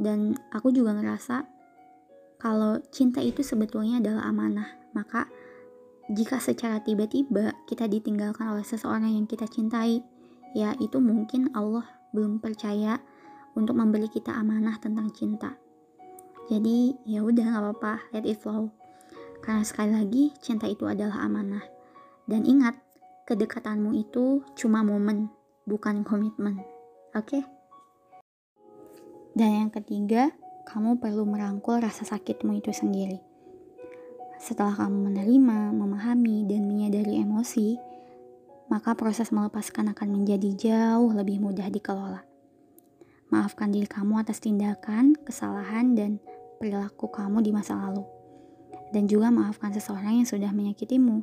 dan 0.00 0.38
aku 0.54 0.72
juga 0.72 0.96
ngerasa 0.96 1.44
kalau 2.38 2.78
cinta 2.94 3.18
itu 3.18 3.42
sebetulnya 3.42 3.98
adalah 3.98 4.30
amanah. 4.30 4.78
Maka 4.94 5.26
jika 6.08 6.40
secara 6.40 6.80
tiba-tiba 6.80 7.52
kita 7.68 7.84
ditinggalkan 7.90 8.48
oleh 8.48 8.64
seseorang 8.64 9.12
yang 9.12 9.26
kita 9.28 9.44
cintai, 9.44 10.00
ya 10.56 10.72
itu 10.80 11.02
mungkin 11.02 11.52
Allah 11.52 11.84
belum 12.16 12.40
percaya 12.40 13.02
untuk 13.58 13.76
memberi 13.76 14.08
kita 14.08 14.32
amanah 14.32 14.78
tentang 14.80 15.10
cinta. 15.12 15.58
Jadi 16.48 16.96
ya 17.04 17.20
udah 17.20 17.44
nggak 17.44 17.62
apa-apa, 17.62 17.94
let 18.16 18.24
it 18.24 18.40
flow. 18.40 18.72
Karena 19.44 19.66
sekali 19.66 19.92
lagi 19.92 20.24
cinta 20.40 20.64
itu 20.64 20.88
adalah 20.88 21.20
amanah. 21.26 21.62
Dan 22.24 22.48
ingat, 22.48 22.78
kedekatanmu 23.28 23.92
itu 23.98 24.40
cuma 24.56 24.80
momen, 24.80 25.28
bukan 25.68 26.00
komitmen. 26.02 26.64
Oke? 27.12 27.38
Okay? 27.38 27.42
Dan 29.36 29.54
yang 29.54 29.70
ketiga, 29.70 30.34
kamu 30.66 30.98
perlu 30.98 31.28
merangkul 31.28 31.78
rasa 31.78 32.02
sakitmu 32.08 32.58
itu 32.58 32.72
sendiri. 32.74 33.20
Setelah 34.40 34.74
kamu 34.74 35.12
menerima, 35.12 35.76
memahami, 35.76 36.48
dan 36.48 36.66
menyadari 36.66 37.22
emosi, 37.22 37.78
maka 38.66 38.98
proses 38.98 39.30
melepaskan 39.30 39.92
akan 39.92 40.08
menjadi 40.10 40.50
jauh 40.58 41.10
lebih 41.14 41.38
mudah 41.38 41.70
dikelola. 41.70 42.26
Maafkan 43.28 43.70
diri 43.70 43.84
kamu 43.84 44.24
atas 44.24 44.40
tindakan, 44.40 45.16
kesalahan, 45.22 45.92
dan 45.92 46.18
perilaku 46.58 47.12
kamu 47.12 47.44
di 47.44 47.52
masa 47.52 47.76
lalu. 47.76 48.04
Dan 48.88 49.04
juga 49.04 49.28
maafkan 49.28 49.70
seseorang 49.70 50.24
yang 50.24 50.28
sudah 50.28 50.48
menyakitimu. 50.50 51.22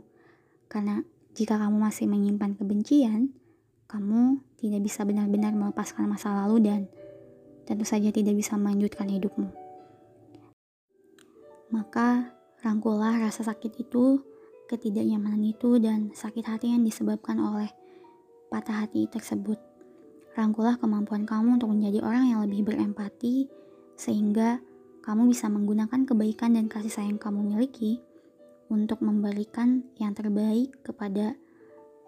Karena 0.70 1.02
jika 1.34 1.58
kamu 1.58 1.82
masih 1.82 2.06
menyimpan 2.08 2.56
kebencian, 2.56 3.34
kamu 3.86 4.42
tidak 4.58 4.82
bisa 4.86 5.06
benar-benar 5.06 5.54
melepaskan 5.54 6.10
masa 6.10 6.34
lalu 6.34 6.62
dan 6.66 6.82
tentu 7.66 7.86
saja 7.86 8.10
tidak 8.10 8.38
bisa 8.38 8.58
melanjutkan 8.58 9.10
hidupmu. 9.10 9.50
Maka 11.74 12.36
Rangkullah 12.66 13.22
rasa 13.22 13.46
sakit 13.46 13.78
itu, 13.78 14.26
ketidaknyamanan 14.66 15.46
itu, 15.46 15.78
dan 15.78 16.10
sakit 16.18 16.50
hati 16.50 16.74
yang 16.74 16.82
disebabkan 16.82 17.38
oleh 17.38 17.70
patah 18.50 18.82
hati 18.82 19.06
tersebut. 19.06 19.62
Rangkullah 20.34 20.82
kemampuan 20.82 21.30
kamu 21.30 21.62
untuk 21.62 21.70
menjadi 21.70 22.02
orang 22.02 22.34
yang 22.34 22.42
lebih 22.42 22.66
berempati, 22.66 23.46
sehingga 23.94 24.66
kamu 25.06 25.30
bisa 25.30 25.46
menggunakan 25.46 26.10
kebaikan 26.10 26.58
dan 26.58 26.66
kasih 26.66 26.90
sayang 26.90 27.22
kamu 27.22 27.54
miliki 27.54 28.02
untuk 28.74 29.06
memberikan 29.06 29.86
yang 30.02 30.18
terbaik 30.18 30.74
kepada 30.82 31.38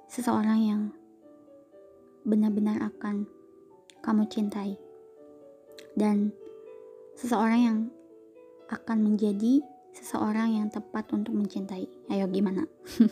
seseorang 0.09 0.59
yang 0.65 0.81
benar-benar 2.27 2.83
akan 2.83 3.23
kamu 4.03 4.27
cintai, 4.27 4.75
dan 5.95 6.35
seseorang 7.15 7.61
yang 7.63 7.79
akan 8.67 8.97
menjadi 8.99 9.63
seseorang 9.95 10.59
yang 10.61 10.67
tepat 10.69 11.09
untuk 11.15 11.33
mencintai. 11.33 11.87
Ayo 12.13 12.29
gimana? 12.29 12.69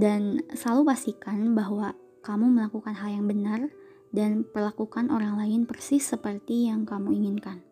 dan 0.00 0.44
selalu 0.54 0.94
pastikan 0.94 1.56
bahwa 1.56 1.98
kamu 2.22 2.46
melakukan 2.52 2.94
hal 2.94 3.10
yang 3.16 3.26
benar 3.26 3.72
dan 4.14 4.46
perlakukan 4.46 5.10
orang 5.10 5.38
lain 5.38 5.66
persis 5.66 6.06
seperti 6.06 6.70
yang 6.70 6.86
kamu 6.86 7.16
inginkan. 7.16 7.64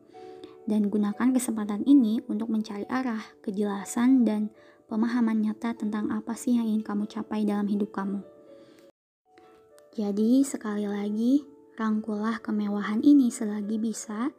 Dan 0.69 0.93
gunakan 0.93 1.33
kesempatan 1.33 1.87
ini 1.89 2.21
untuk 2.29 2.53
mencari 2.53 2.85
arah, 2.93 3.25
kejelasan, 3.41 4.29
dan 4.29 4.53
pemahaman 4.85 5.41
nyata 5.41 5.73
tentang 5.73 6.13
apa 6.13 6.37
sih 6.37 6.61
yang 6.61 6.69
ingin 6.69 6.85
kamu 6.85 7.09
capai 7.09 7.49
dalam 7.49 7.65
hidup 7.65 7.89
kamu. 7.89 8.21
Jadi, 9.99 10.47
sekali 10.47 10.87
lagi, 10.87 11.43
rangkulah 11.75 12.39
kemewahan 12.39 13.03
ini 13.03 13.35
selagi 13.35 13.83
bisa, 13.83 14.31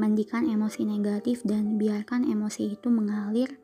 mandikan 0.00 0.48
emosi 0.48 0.88
negatif 0.88 1.44
dan 1.44 1.76
biarkan 1.76 2.24
emosi 2.24 2.72
itu 2.72 2.88
mengalir 2.88 3.60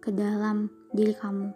ke 0.00 0.08
dalam 0.08 0.72
diri 0.96 1.12
kamu. 1.12 1.52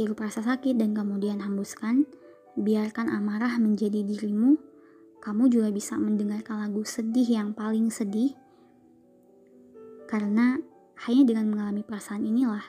Hirup 0.00 0.24
rasa 0.24 0.40
sakit 0.40 0.72
dan 0.72 0.96
kemudian 0.96 1.44
hembuskan, 1.44 2.08
biarkan 2.56 3.12
amarah 3.12 3.60
menjadi 3.60 4.00
dirimu. 4.00 4.56
Kamu 5.20 5.52
juga 5.52 5.68
bisa 5.68 6.00
mendengarkan 6.00 6.64
lagu 6.64 6.80
sedih 6.80 7.28
yang 7.28 7.52
paling 7.52 7.92
sedih, 7.92 8.32
karena 10.08 10.56
hanya 11.04 11.28
dengan 11.28 11.52
mengalami 11.52 11.84
perasaan 11.84 12.24
inilah, 12.24 12.64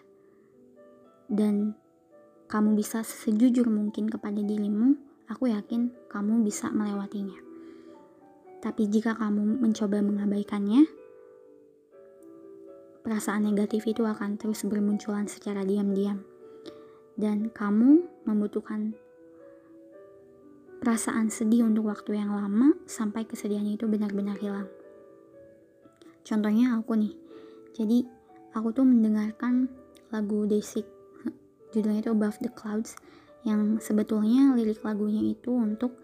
dan 1.32 1.79
kamu 2.51 2.75
bisa 2.75 3.08
sejujur 3.08 3.72
mungkin 3.72 4.12
kepada 4.12 4.44
dirimu, 4.44 5.07
aku 5.27 5.51
yakin 5.51 5.91
kamu 6.07 6.43
bisa 6.43 6.72
melewatinya. 6.72 7.38
Tapi 8.63 8.89
jika 8.89 9.13
kamu 9.15 9.62
mencoba 9.62 10.01
mengabaikannya, 10.01 10.88
perasaan 13.05 13.48
negatif 13.48 13.88
itu 13.88 14.03
akan 14.03 14.36
terus 14.36 14.65
bermunculan 14.67 15.29
secara 15.29 15.63
diam-diam. 15.63 16.24
Dan 17.17 17.50
kamu 17.50 18.24
membutuhkan 18.27 18.93
perasaan 20.77 21.34
sedih 21.34 21.65
untuk 21.65 21.89
waktu 21.89 22.19
yang 22.22 22.34
lama 22.34 22.77
sampai 22.86 23.25
kesedihan 23.25 23.65
itu 23.65 23.89
benar-benar 23.89 24.38
hilang. 24.38 24.69
Contohnya 26.22 26.75
aku 26.77 26.93
nih, 27.00 27.13
jadi 27.74 28.05
aku 28.53 28.75
tuh 28.75 28.86
mendengarkan 28.86 29.72
lagu 30.12 30.46
Desik, 30.46 30.86
judulnya 31.72 32.03
itu 32.03 32.12
Above 32.13 32.38
the 32.43 32.51
Clouds, 32.51 33.00
yang 33.48 33.80
sebetulnya 33.80 34.51
lirik 34.60 34.84
lagunya 34.84 35.24
itu 35.24 35.56
untuk 35.56 35.96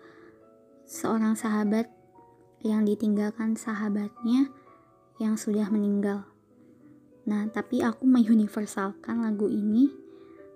seorang 0.88 1.35
sahabat 1.35 1.91
yang 2.63 2.88
ditinggalkan 2.88 3.59
sahabatnya 3.59 4.47
yang 5.19 5.35
sudah 5.35 5.67
meninggal. 5.67 6.23
Nah, 7.27 7.51
tapi 7.51 7.83
aku 7.83 8.07
menguniversalkan 8.07 9.19
lagu 9.19 9.51
ini 9.51 9.91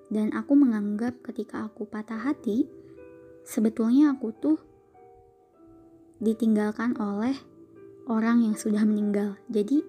dan 0.08 0.32
aku 0.32 0.56
menganggap 0.56 1.20
ketika 1.20 1.68
aku 1.68 1.84
patah 1.84 2.24
hati, 2.24 2.72
sebetulnya 3.44 4.16
aku 4.16 4.32
tuh 4.32 4.58
ditinggalkan 6.24 6.96
oleh 6.96 7.36
orang 8.08 8.48
yang 8.48 8.56
sudah 8.56 8.88
meninggal. 8.88 9.36
Jadi, 9.52 9.84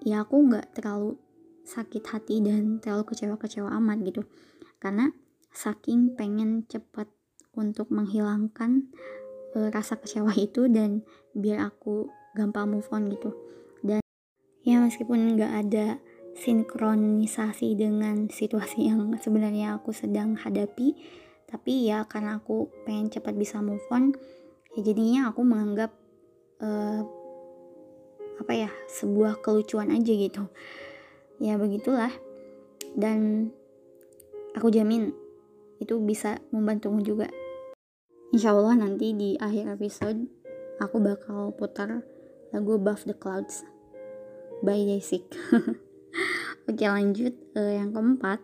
ya 0.00 0.24
aku 0.24 0.48
nggak 0.48 0.72
terlalu 0.80 1.20
sakit 1.68 2.04
hati 2.08 2.40
dan 2.40 2.80
terlalu 2.80 3.12
kecewa-kecewa 3.12 3.68
amat 3.76 3.98
gitu. 4.08 4.22
Karena 4.80 5.12
saking 5.56 6.12
pengen 6.12 6.68
cepat 6.68 7.08
untuk 7.56 7.88
menghilangkan 7.88 8.92
uh, 9.56 9.72
rasa 9.72 9.96
kecewa 9.96 10.36
itu 10.36 10.68
dan 10.68 11.00
biar 11.32 11.72
aku 11.72 12.12
gampang 12.36 12.68
move 12.68 12.86
on 12.92 13.08
gitu. 13.08 13.32
Dan 13.80 14.04
ya 14.60 14.84
meskipun 14.84 15.40
nggak 15.40 15.52
ada 15.66 15.96
sinkronisasi 16.36 17.72
dengan 17.80 18.28
situasi 18.28 18.92
yang 18.92 19.08
sebenarnya 19.16 19.80
aku 19.80 19.96
sedang 19.96 20.36
hadapi 20.36 20.92
tapi 21.48 21.88
ya 21.88 22.04
karena 22.04 22.36
aku 22.36 22.68
pengen 22.84 23.08
cepat 23.08 23.32
bisa 23.32 23.64
move 23.64 23.80
on 23.88 24.12
ya 24.76 24.84
jadinya 24.84 25.32
aku 25.32 25.40
menganggap 25.40 25.96
uh, 26.60 27.00
apa 28.36 28.52
ya 28.52 28.70
sebuah 28.92 29.40
kelucuan 29.40 29.88
aja 29.88 30.12
gitu. 30.12 30.44
Ya 31.40 31.56
begitulah. 31.56 32.12
Dan 32.96 33.48
aku 34.52 34.68
jamin 34.72 35.12
itu 35.82 35.98
bisa 36.00 36.40
membantumu 36.52 37.00
juga 37.04 37.28
Insya 38.34 38.52
Allah 38.52 38.74
nanti 38.74 39.14
di 39.14 39.38
akhir 39.38 39.78
episode 39.78 40.26
aku 40.82 40.98
bakal 40.98 41.54
putar 41.54 42.02
lagu 42.50 42.74
Above 42.74 43.06
the 43.06 43.16
Clouds 43.16 43.62
by 44.66 44.76
Desik. 44.82 45.24
Oke 46.68 46.84
lanjut, 46.84 47.32
uh, 47.54 47.72
yang 47.72 47.94
keempat 47.94 48.42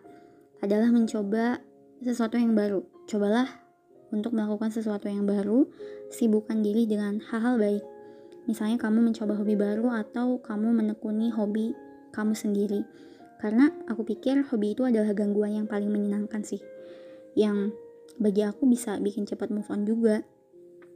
adalah 0.63 0.87
mencoba 0.87 1.59
sesuatu 1.99 2.39
yang 2.39 2.55
baru. 2.55 2.81
Cobalah 3.05 3.45
untuk 4.15 4.31
melakukan 4.31 4.71
sesuatu 4.71 5.11
yang 5.11 5.27
baru, 5.27 5.67
sibukkan 6.09 6.63
diri 6.63 6.87
dengan 6.87 7.19
hal-hal 7.19 7.59
baik. 7.59 7.83
Misalnya 8.47 8.79
kamu 8.79 9.11
mencoba 9.11 9.35
hobi 9.35 9.59
baru 9.59 9.91
atau 9.91 10.39
kamu 10.39 10.73
menekuni 10.73 11.27
hobi 11.35 11.75
kamu 12.15 12.33
sendiri. 12.33 12.87
Karena 13.43 13.67
aku 13.91 14.07
pikir 14.07 14.47
hobi 14.47 14.71
itu 14.71 14.87
adalah 14.87 15.11
gangguan 15.11 15.59
yang 15.59 15.67
paling 15.67 15.91
menyenangkan 15.91 16.41
sih. 16.47 16.63
Yang 17.33 17.73
bagi 18.21 18.45
aku 18.45 18.69
bisa 18.69 18.97
bikin 19.01 19.25
cepat 19.25 19.49
move 19.49 19.69
on 19.69 19.85
juga. 19.85 20.21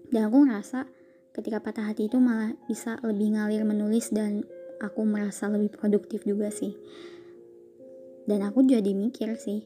Dan 0.08 0.32
aku 0.32 0.48
ngerasa 0.48 0.88
ketika 1.36 1.62
patah 1.62 1.92
hati 1.94 2.10
itu 2.10 2.18
malah 2.18 2.56
bisa 2.66 2.98
lebih 3.06 3.38
ngalir 3.38 3.62
menulis 3.68 4.10
dan 4.10 4.42
aku 4.82 5.06
merasa 5.06 5.50
lebih 5.50 5.74
produktif 5.74 6.24
juga 6.24 6.50
sih. 6.50 6.78
Dan 8.28 8.44
aku 8.44 8.66
jadi 8.66 8.92
mikir 8.92 9.40
sih 9.40 9.64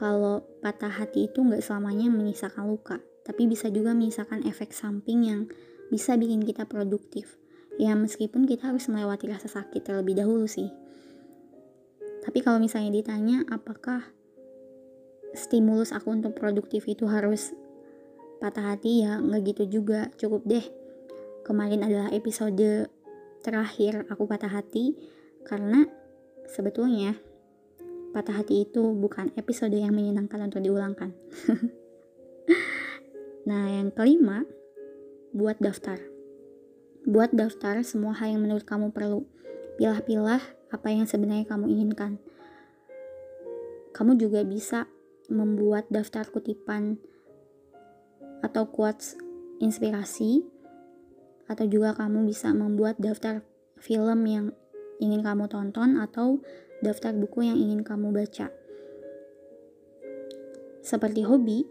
kalau 0.00 0.40
patah 0.64 0.88
hati 0.88 1.28
itu 1.28 1.44
nggak 1.44 1.60
selamanya 1.60 2.08
menyisakan 2.08 2.72
luka 2.72 2.96
tapi 3.30 3.44
bisa 3.44 3.68
juga 3.68 3.92
menyisakan 3.92 4.48
efek 4.48 4.72
samping 4.72 5.28
yang 5.28 5.40
bisa 5.92 6.16
bikin 6.16 6.42
kita 6.42 6.64
produktif. 6.64 7.36
Ya 7.78 7.94
meskipun 7.94 8.44
kita 8.44 8.72
harus 8.72 8.88
melewati 8.90 9.30
rasa 9.30 9.48
sakit 9.48 9.86
terlebih 9.86 10.18
dahulu 10.18 10.50
sih. 10.50 10.68
Tapi 12.20 12.38
kalau 12.44 12.60
misalnya 12.60 12.92
ditanya 12.92 13.46
apakah 13.48 14.04
stimulus 15.36 15.94
aku 15.94 16.10
untuk 16.14 16.34
produktif 16.34 16.86
itu 16.90 17.06
harus 17.06 17.54
patah 18.40 18.74
hati 18.74 19.04
ya 19.04 19.20
nggak 19.20 19.54
gitu 19.54 19.80
juga. 19.80 20.08
Cukup 20.16 20.46
deh. 20.46 20.64
Kemarin 21.46 21.86
adalah 21.86 22.10
episode 22.12 22.88
terakhir 23.40 24.04
aku 24.12 24.28
patah 24.28 24.52
hati 24.52 24.94
karena 25.48 25.88
sebetulnya 26.44 27.16
patah 28.12 28.42
hati 28.42 28.68
itu 28.68 28.92
bukan 28.92 29.32
episode 29.38 29.72
yang 29.72 29.94
menyenangkan 29.96 30.50
untuk 30.50 30.60
diulangkan. 30.60 31.14
Nah 33.48 33.72
yang 33.72 33.88
kelima 33.90 34.44
buat 35.32 35.56
daftar. 35.58 35.96
Buat 37.08 37.32
daftar 37.32 37.80
semua 37.80 38.12
hal 38.14 38.36
yang 38.36 38.44
menurut 38.44 38.68
kamu 38.68 38.92
perlu. 38.92 39.24
Pilah-pilah 39.80 40.38
apa 40.68 40.88
yang 40.92 41.08
sebenarnya 41.08 41.48
kamu 41.48 41.72
inginkan. 41.72 42.20
Kamu 43.96 44.20
juga 44.20 44.44
bisa 44.44 44.86
membuat 45.30 45.86
daftar 45.88 46.26
kutipan 46.26 46.98
atau 48.42 48.66
quotes 48.68 49.14
inspirasi 49.62 50.42
atau 51.46 51.64
juga 51.70 51.94
kamu 51.94 52.26
bisa 52.26 52.50
membuat 52.50 52.98
daftar 52.98 53.46
film 53.78 54.20
yang 54.26 54.46
ingin 54.98 55.22
kamu 55.22 55.46
tonton 55.46 55.96
atau 55.96 56.42
daftar 56.82 57.14
buku 57.14 57.46
yang 57.46 57.56
ingin 57.56 57.86
kamu 57.86 58.10
baca. 58.10 58.50
Seperti 60.80 61.22
hobi, 61.24 61.68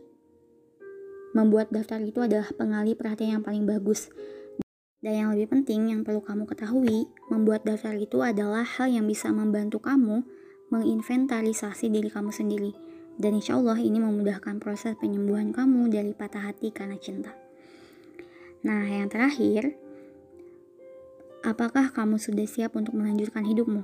membuat 1.34 1.74
daftar 1.74 2.00
itu 2.02 2.22
adalah 2.22 2.50
pengalih 2.54 2.94
perhatian 2.94 3.40
yang 3.40 3.44
paling 3.46 3.66
bagus. 3.66 4.10
Dan 5.00 5.16
yang 5.16 5.30
lebih 5.32 5.50
penting 5.50 5.96
yang 5.96 6.02
perlu 6.04 6.20
kamu 6.20 6.44
ketahui, 6.44 7.08
membuat 7.32 7.64
daftar 7.64 7.96
itu 7.96 8.20
adalah 8.20 8.68
hal 8.68 8.92
yang 8.92 9.08
bisa 9.08 9.32
membantu 9.32 9.80
kamu 9.80 10.28
menginventarisasi 10.70 11.90
diri 11.90 12.12
kamu 12.12 12.30
sendiri 12.30 12.89
dan 13.20 13.36
insya 13.36 13.60
Allah 13.60 13.76
ini 13.76 14.00
memudahkan 14.00 14.64
proses 14.64 14.96
penyembuhan 14.96 15.52
kamu 15.52 15.92
dari 15.92 16.16
patah 16.16 16.48
hati 16.48 16.72
karena 16.72 16.96
cinta. 16.96 17.36
Nah, 18.64 18.88
yang 18.88 19.12
terakhir, 19.12 19.76
apakah 21.44 21.92
kamu 21.92 22.16
sudah 22.16 22.48
siap 22.48 22.80
untuk 22.80 22.96
melanjutkan 22.96 23.44
hidupmu? 23.44 23.84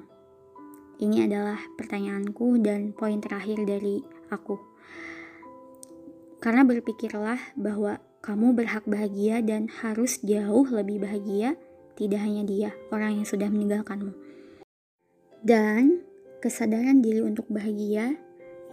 Ini 1.04 1.28
adalah 1.28 1.60
pertanyaanku 1.76 2.64
dan 2.64 2.96
poin 2.96 3.20
terakhir 3.20 3.60
dari 3.68 4.00
aku. 4.32 4.56
Karena 6.40 6.64
berpikirlah 6.64 7.60
bahwa 7.60 8.00
kamu 8.24 8.56
berhak 8.56 8.88
bahagia 8.88 9.44
dan 9.44 9.68
harus 9.84 10.24
jauh 10.24 10.64
lebih 10.72 11.04
bahagia, 11.04 11.60
tidak 12.00 12.24
hanya 12.24 12.48
dia, 12.48 12.72
orang 12.96 13.20
yang 13.20 13.28
sudah 13.28 13.52
meninggalkanmu. 13.52 14.16
Dan 15.44 16.08
kesadaran 16.40 17.04
diri 17.04 17.20
untuk 17.20 17.52
bahagia 17.52 18.16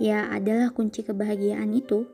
ya 0.03 0.27
adalah 0.35 0.75
kunci 0.75 1.07
kebahagiaan 1.07 1.71
itu. 1.71 2.11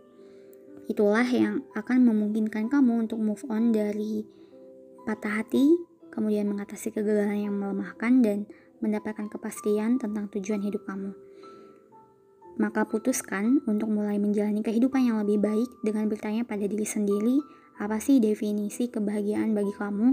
Itulah 0.92 1.24
yang 1.24 1.64
akan 1.72 2.04
memungkinkan 2.04 2.68
kamu 2.68 3.08
untuk 3.08 3.16
move 3.16 3.40
on 3.48 3.72
dari 3.72 4.28
patah 5.08 5.40
hati, 5.40 5.72
kemudian 6.12 6.44
mengatasi 6.52 6.92
kegagalan 6.92 7.48
yang 7.48 7.56
melemahkan 7.56 8.20
dan 8.20 8.44
mendapatkan 8.84 9.32
kepastian 9.32 9.96
tentang 9.96 10.28
tujuan 10.28 10.60
hidup 10.60 10.84
kamu. 10.84 11.16
Maka 12.60 12.84
putuskan 12.84 13.64
untuk 13.64 13.88
mulai 13.88 14.20
menjalani 14.20 14.60
kehidupan 14.60 15.08
yang 15.08 15.16
lebih 15.24 15.40
baik 15.40 15.70
dengan 15.80 16.10
bertanya 16.12 16.44
pada 16.44 16.68
diri 16.68 16.84
sendiri, 16.84 17.40
apa 17.80 18.02
sih 18.02 18.20
definisi 18.20 18.90
kebahagiaan 18.92 19.56
bagi 19.56 19.72
kamu? 19.72 20.08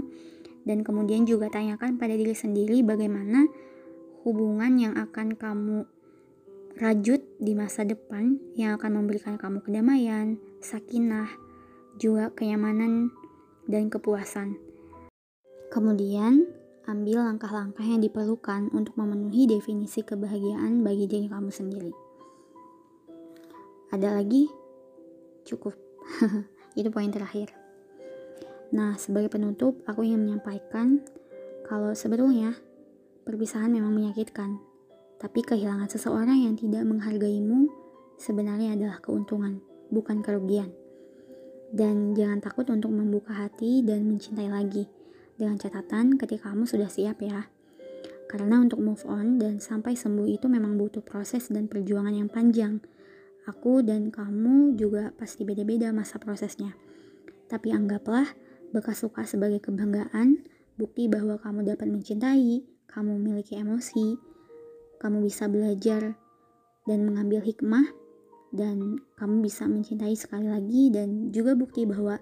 Dan 0.66 0.80
kemudian 0.82 1.28
juga 1.28 1.52
tanyakan 1.52 1.98
pada 1.98 2.14
diri 2.14 2.34
sendiri 2.34 2.86
bagaimana 2.86 3.46
hubungan 4.22 4.72
yang 4.78 4.94
akan 4.98 5.38
kamu 5.38 5.86
rajut 6.76 7.24
di 7.40 7.56
masa 7.56 7.88
depan 7.88 8.36
yang 8.52 8.76
akan 8.76 9.00
memberikan 9.00 9.40
kamu 9.40 9.64
kedamaian, 9.64 10.36
sakinah, 10.60 11.32
juga 11.96 12.28
kenyamanan 12.36 13.08
dan 13.64 13.88
kepuasan. 13.88 14.60
Kemudian, 15.72 16.44
ambil 16.84 17.24
langkah-langkah 17.24 17.80
yang 17.80 18.04
diperlukan 18.04 18.68
untuk 18.76 18.92
memenuhi 19.00 19.48
definisi 19.48 20.04
kebahagiaan 20.04 20.84
bagi 20.84 21.08
diri 21.08 21.32
kamu 21.32 21.48
sendiri. 21.48 21.92
Ada 23.88 24.20
lagi? 24.20 24.44
Cukup. 25.48 25.72
Itu 26.78 26.92
poin 26.92 27.08
terakhir. 27.08 27.56
Nah, 28.76 29.00
sebagai 29.00 29.32
penutup, 29.32 29.80
aku 29.88 30.04
ingin 30.04 30.28
menyampaikan 30.28 31.00
kalau 31.64 31.96
sebetulnya 31.96 32.52
perpisahan 33.24 33.72
memang 33.72 33.96
menyakitkan, 33.96 34.60
tapi 35.16 35.40
kehilangan 35.40 35.88
seseorang 35.88 36.44
yang 36.44 36.54
tidak 36.56 36.84
menghargaimu 36.84 37.72
sebenarnya 38.20 38.76
adalah 38.76 39.00
keuntungan, 39.00 39.64
bukan 39.88 40.20
kerugian. 40.20 40.72
Dan 41.72 42.14
jangan 42.14 42.40
takut 42.44 42.68
untuk 42.68 42.92
membuka 42.92 43.32
hati 43.34 43.82
dan 43.82 44.06
mencintai 44.06 44.48
lagi 44.48 44.86
dengan 45.36 45.60
catatan 45.60 46.16
ketika 46.16 46.52
kamu 46.52 46.64
sudah 46.68 46.88
siap 46.88 47.20
ya. 47.24 47.48
Karena 48.26 48.58
untuk 48.58 48.82
move 48.82 49.02
on 49.06 49.38
dan 49.38 49.62
sampai 49.62 49.94
sembuh 49.94 50.26
itu 50.26 50.50
memang 50.50 50.74
butuh 50.74 51.02
proses 51.02 51.46
dan 51.48 51.70
perjuangan 51.70 52.12
yang 52.12 52.26
panjang. 52.26 52.82
Aku 53.46 53.86
dan 53.86 54.10
kamu 54.10 54.74
juga 54.74 55.14
pasti 55.14 55.46
beda-beda 55.46 55.94
masa 55.94 56.18
prosesnya. 56.18 56.74
Tapi 57.46 57.70
anggaplah 57.70 58.26
bekas 58.74 59.06
luka 59.06 59.22
sebagai 59.22 59.62
kebanggaan, 59.62 60.42
bukti 60.74 61.06
bahwa 61.06 61.38
kamu 61.38 61.70
dapat 61.70 61.86
mencintai, 61.86 62.66
kamu 62.90 63.10
memiliki 63.22 63.54
emosi, 63.54 64.18
kamu 65.06 65.22
bisa 65.22 65.46
belajar 65.46 66.18
dan 66.82 67.06
mengambil 67.06 67.38
hikmah, 67.38 67.86
dan 68.50 68.98
kamu 69.14 69.46
bisa 69.46 69.70
mencintai 69.70 70.18
sekali 70.18 70.50
lagi, 70.50 70.90
dan 70.90 71.30
juga 71.30 71.54
bukti 71.54 71.86
bahwa 71.86 72.18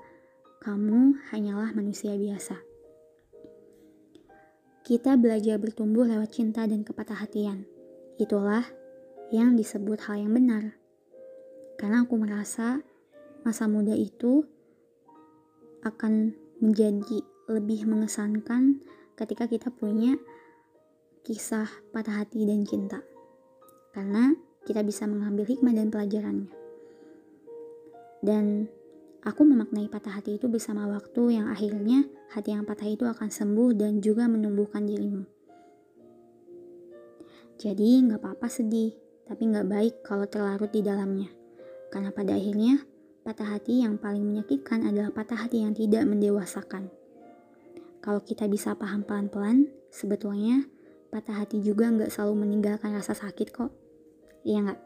kamu 0.60 1.16
hanyalah 1.32 1.72
manusia 1.72 2.12
biasa. 2.12 2.60
Kita 4.84 5.16
belajar 5.16 5.56
bertumbuh 5.56 6.04
lewat 6.04 6.36
cinta 6.36 6.68
dan 6.68 6.84
kepatah 6.84 7.24
hatian. 7.24 7.64
Itulah 8.20 8.68
yang 9.32 9.56
disebut 9.56 10.04
hal 10.04 10.20
yang 10.20 10.36
benar. 10.36 10.76
Karena 11.80 12.04
aku 12.04 12.20
merasa 12.20 12.84
masa 13.48 13.64
muda 13.64 13.96
itu 13.96 14.44
akan 15.88 16.36
menjadi 16.60 17.24
lebih 17.48 17.88
mengesankan 17.88 18.84
ketika 19.16 19.48
kita 19.48 19.72
punya 19.72 20.20
kisah 21.24 21.66
patah 21.90 22.22
hati 22.22 22.44
dan 22.46 22.62
cinta. 22.68 23.00
Karena 23.90 24.36
kita 24.68 24.84
bisa 24.86 25.08
mengambil 25.08 25.48
hikmah 25.48 25.74
dan 25.74 25.88
pelajarannya. 25.90 26.52
Dan 28.24 28.68
Aku 29.24 29.40
memaknai 29.40 29.88
patah 29.88 30.20
hati 30.20 30.36
itu 30.36 30.52
bersama 30.52 30.84
waktu 30.84 31.40
yang 31.40 31.48
akhirnya 31.48 32.04
hati 32.36 32.52
yang 32.52 32.68
patah 32.68 32.84
itu 32.84 33.08
akan 33.08 33.32
sembuh 33.32 33.72
dan 33.72 34.04
juga 34.04 34.28
menumbuhkan 34.28 34.84
dirimu. 34.84 35.24
Jadi 37.56 38.04
nggak 38.04 38.20
apa-apa 38.20 38.52
sedih, 38.52 38.92
tapi 39.24 39.48
nggak 39.48 39.64
baik 39.64 39.94
kalau 40.04 40.28
terlarut 40.28 40.68
di 40.68 40.84
dalamnya. 40.84 41.32
Karena 41.88 42.12
pada 42.12 42.36
akhirnya, 42.36 42.84
patah 43.24 43.48
hati 43.56 43.80
yang 43.80 43.96
paling 43.96 44.28
menyakitkan 44.28 44.84
adalah 44.84 45.08
patah 45.08 45.40
hati 45.40 45.64
yang 45.64 45.72
tidak 45.72 46.04
mendewasakan. 46.04 46.92
Kalau 48.04 48.20
kita 48.20 48.44
bisa 48.44 48.76
paham 48.76 49.08
pelan-pelan, 49.08 49.72
sebetulnya 49.88 50.68
patah 51.14 51.46
hati 51.46 51.62
juga 51.62 51.86
nggak 51.86 52.10
selalu 52.10 52.42
meninggalkan 52.42 52.90
rasa 52.90 53.14
sakit 53.14 53.54
kok. 53.54 53.70
Iya 54.42 54.66
nggak? 54.66 54.80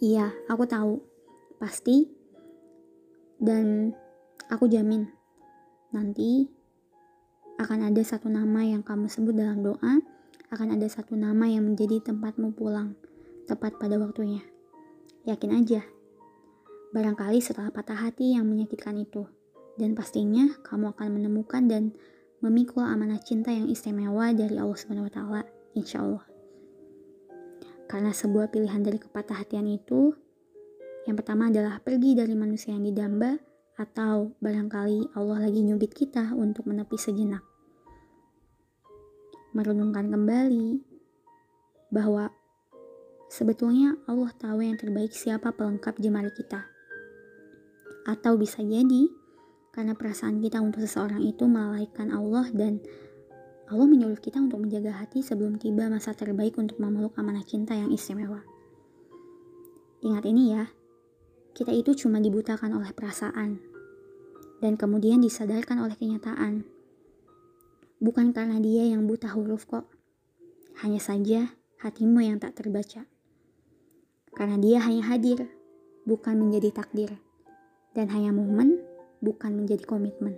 Iya, 0.00 0.32
aku 0.48 0.64
tahu 0.64 1.04
pasti 1.60 2.08
dan 3.36 3.92
aku 4.48 4.72
jamin 4.72 5.04
nanti 5.92 6.48
akan 7.60 7.92
ada 7.92 8.02
satu 8.02 8.26
nama 8.32 8.64
yang 8.64 8.80
kamu 8.80 9.06
sebut 9.06 9.36
dalam 9.36 9.60
doa 9.62 10.00
akan 10.50 10.68
ada 10.74 10.88
satu 10.90 11.14
nama 11.14 11.46
yang 11.46 11.68
menjadi 11.68 12.02
tempatmu 12.02 12.56
pulang 12.56 12.98
tepat 13.46 13.78
pada 13.78 14.00
waktunya 14.00 14.42
yakin 15.22 15.54
aja 15.54 15.86
barangkali 16.90 17.38
setelah 17.38 17.70
patah 17.70 17.96
hati 17.96 18.34
yang 18.34 18.44
menyakitkan 18.50 18.98
itu 18.98 19.24
dan 19.78 19.94
pastinya 19.94 20.50
kamu 20.66 20.94
akan 20.94 21.08
menemukan 21.14 21.62
dan 21.70 21.94
memikul 22.44 22.84
amanah 22.84 23.18
cinta 23.24 23.48
yang 23.48 23.72
istimewa 23.72 24.36
dari 24.36 24.60
Allah 24.60 24.76
Subhanahu 24.76 25.08
wa 25.08 25.12
taala 25.12 25.42
insya 25.72 26.04
Allah 26.04 26.24
karena 27.88 28.12
sebuah 28.12 28.52
pilihan 28.52 28.84
dari 28.84 29.00
kepatah 29.00 29.40
hatian 29.40 29.64
itu 29.64 30.12
yang 31.04 31.20
pertama 31.20 31.52
adalah 31.52 31.80
pergi 31.84 32.16
dari 32.16 32.32
manusia 32.32 32.72
yang 32.72 32.84
didamba 32.84 33.36
atau 33.74 34.32
barangkali 34.38 35.12
Allah 35.18 35.38
lagi 35.44 35.60
nyubit 35.60 35.92
kita 35.92 36.32
untuk 36.32 36.64
menepi 36.64 36.96
sejenak. 36.96 37.44
Merenungkan 39.52 40.08
kembali 40.08 40.80
bahwa 41.92 42.32
sebetulnya 43.28 44.00
Allah 44.08 44.32
tahu 44.34 44.62
yang 44.64 44.78
terbaik 44.80 45.12
siapa 45.12 45.52
pelengkap 45.52 45.98
jemari 46.00 46.32
kita. 46.32 46.66
Atau 48.08 48.40
bisa 48.40 48.64
jadi 48.64 49.10
karena 49.74 49.98
perasaan 49.98 50.38
kita 50.38 50.62
untuk 50.62 50.86
seseorang 50.86 51.18
itu 51.26 51.50
melalaikan 51.50 52.14
Allah 52.14 52.46
dan 52.54 52.78
Allah 53.66 53.90
menyuruh 53.90 54.22
kita 54.22 54.38
untuk 54.38 54.62
menjaga 54.62 55.02
hati 55.02 55.26
sebelum 55.26 55.58
tiba 55.58 55.90
masa 55.90 56.14
terbaik 56.14 56.54
untuk 56.62 56.78
memeluk 56.78 57.18
amanah 57.18 57.42
cinta 57.42 57.74
yang 57.74 57.90
istimewa. 57.90 58.46
Ingat 60.06 60.22
ini 60.30 60.54
ya, 60.54 60.70
kita 61.58 61.74
itu 61.74 62.06
cuma 62.06 62.22
dibutakan 62.22 62.78
oleh 62.78 62.94
perasaan 62.94 63.58
dan 64.62 64.78
kemudian 64.78 65.18
disadarkan 65.18 65.82
oleh 65.82 65.98
kenyataan. 65.98 66.62
Bukan 67.98 68.30
karena 68.30 68.62
dia 68.62 68.86
yang 68.86 69.10
buta 69.10 69.32
huruf 69.34 69.66
kok. 69.66 69.90
Hanya 70.84 71.02
saja 71.02 71.50
hatimu 71.82 72.22
yang 72.22 72.38
tak 72.38 72.54
terbaca. 72.54 73.08
Karena 74.34 74.60
dia 74.60 74.82
hanya 74.84 75.08
hadir, 75.08 75.50
bukan 76.04 76.36
menjadi 76.36 76.84
takdir. 76.84 77.10
Dan 77.94 78.10
hanya 78.10 78.34
momen, 78.34 78.82
bukan 79.24 79.64
menjadi 79.64 79.88
komitmen. 79.88 80.36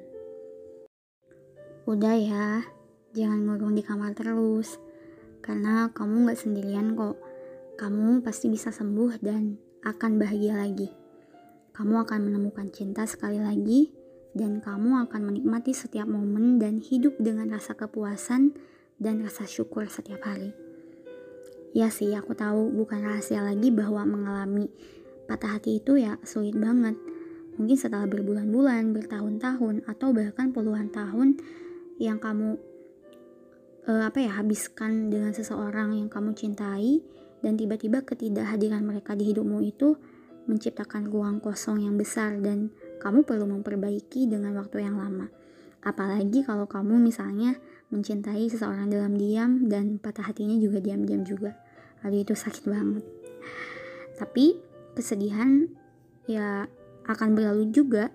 Udah 1.91 2.15
ya, 2.15 2.63
jangan 3.19 3.43
ngurung 3.43 3.75
di 3.75 3.83
kamar 3.83 4.15
terus. 4.15 4.79
Karena 5.43 5.91
kamu 5.91 6.31
gak 6.31 6.39
sendirian 6.39 6.95
kok. 6.95 7.19
Kamu 7.75 8.23
pasti 8.23 8.47
bisa 8.47 8.71
sembuh 8.71 9.19
dan 9.19 9.59
akan 9.83 10.23
bahagia 10.23 10.55
lagi 10.55 11.07
kamu 11.77 12.09
akan 12.09 12.33
menemukan 12.33 12.73
cinta 12.73 13.05
sekali 13.05 13.37
lagi 13.37 13.93
dan 14.33 14.65
kamu 14.65 15.05
akan 15.05 15.29
menikmati 15.29 15.77
setiap 15.77 16.09
momen 16.09 16.57
dan 16.57 16.81
hidup 16.81 17.21
dengan 17.21 17.53
rasa 17.53 17.77
kepuasan 17.77 18.57
dan 18.97 19.21
rasa 19.21 19.45
syukur 19.45 19.85
setiap 19.85 20.25
hari. 20.25 20.57
Ya 21.77 21.93
sih, 21.93 22.17
aku 22.17 22.33
tahu 22.33 22.73
bukan 22.73 23.05
rahasia 23.05 23.45
lagi 23.45 23.69
bahwa 23.69 24.09
mengalami 24.09 24.73
patah 25.29 25.61
hati 25.61 25.85
itu 25.85 26.01
ya 26.01 26.17
sulit 26.25 26.57
banget. 26.57 26.97
Mungkin 27.57 27.77
setelah 27.77 28.05
berbulan-bulan, 28.05 28.93
bertahun-tahun, 28.93 29.89
atau 29.89 30.13
bahkan 30.13 30.53
puluhan 30.53 30.93
tahun 30.93 31.41
yang 31.97 32.21
kamu 32.21 32.61
uh, 33.89 34.03
apa 34.05 34.19
ya 34.21 34.37
habiskan 34.37 35.09
dengan 35.09 35.33
seseorang 35.33 35.97
yang 35.97 36.13
kamu 36.13 36.37
cintai 36.37 37.01
dan 37.41 37.57
tiba-tiba 37.57 38.05
ketidakhadiran 38.05 38.85
mereka 38.85 39.17
di 39.17 39.33
hidupmu 39.33 39.65
itu 39.65 39.97
menciptakan 40.47 41.11
ruang 41.11 41.43
kosong 41.43 41.83
yang 41.83 41.99
besar 41.99 42.39
dan 42.39 42.71
kamu 43.03 43.27
perlu 43.27 43.51
memperbaiki 43.51 44.31
dengan 44.31 44.55
waktu 44.59 44.87
yang 44.87 44.99
lama. 44.99 45.27
Apalagi 45.83 46.43
kalau 46.43 46.67
kamu 46.67 46.99
misalnya 46.99 47.59
mencintai 47.95 48.51
seseorang 48.51 48.91
dalam 48.91 49.15
diam 49.15 49.71
dan 49.71 50.03
patah 50.03 50.27
hatinya 50.27 50.59
juga 50.59 50.83
diam-diam 50.83 51.23
juga. 51.23 51.55
Aduh 52.03 52.23
itu 52.23 52.35
sakit 52.35 52.67
banget. 52.67 53.05
Tapi 54.19 54.59
kesedihan 54.99 55.71
ya 56.27 56.67
akan 57.07 57.39
berlalu 57.39 57.71
juga. 57.71 58.11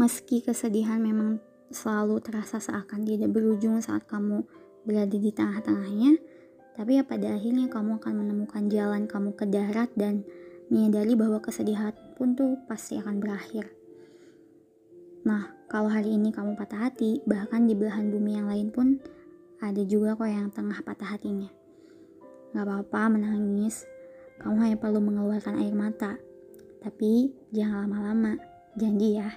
Meski 0.00 0.40
kesedihan 0.40 0.96
memang 0.96 1.44
selalu 1.70 2.18
terasa 2.24 2.58
seakan 2.58 3.04
tidak 3.04 3.30
berujung 3.30 3.78
saat 3.84 4.08
kamu 4.08 4.42
berada 4.82 5.12
di 5.12 5.30
tengah-tengahnya, 5.30 6.18
tapi 6.74 6.96
ya 6.96 7.04
pada 7.04 7.36
akhirnya 7.36 7.68
kamu 7.68 8.00
akan 8.00 8.12
menemukan 8.24 8.64
jalan 8.72 9.04
kamu 9.04 9.36
ke 9.36 9.44
darat 9.44 9.92
dan 9.94 10.24
menyadari 10.72 11.12
bahwa 11.14 11.38
kesedihan 11.44 11.92
pun 12.16 12.32
tuh 12.32 12.56
pasti 12.64 12.96
akan 12.96 13.20
berakhir. 13.20 13.68
Nah, 15.28 15.52
kalau 15.68 15.92
hari 15.92 16.16
ini 16.16 16.32
kamu 16.32 16.56
patah 16.56 16.88
hati, 16.88 17.20
bahkan 17.28 17.68
di 17.68 17.76
belahan 17.76 18.08
bumi 18.08 18.40
yang 18.40 18.48
lain 18.48 18.72
pun 18.72 18.96
ada 19.60 19.84
juga 19.84 20.16
kok 20.16 20.30
yang 20.32 20.48
tengah 20.48 20.80
patah 20.80 21.12
hatinya. 21.12 21.52
Gak 22.56 22.64
apa-apa 22.64 23.20
menangis, 23.20 23.84
kamu 24.40 24.56
hanya 24.64 24.76
perlu 24.80 25.04
mengeluarkan 25.04 25.60
air 25.60 25.76
mata. 25.76 26.16
Tapi 26.80 27.32
jangan 27.52 27.86
lama-lama, 27.86 28.40
janji 28.76 29.20
ya. 29.20 29.28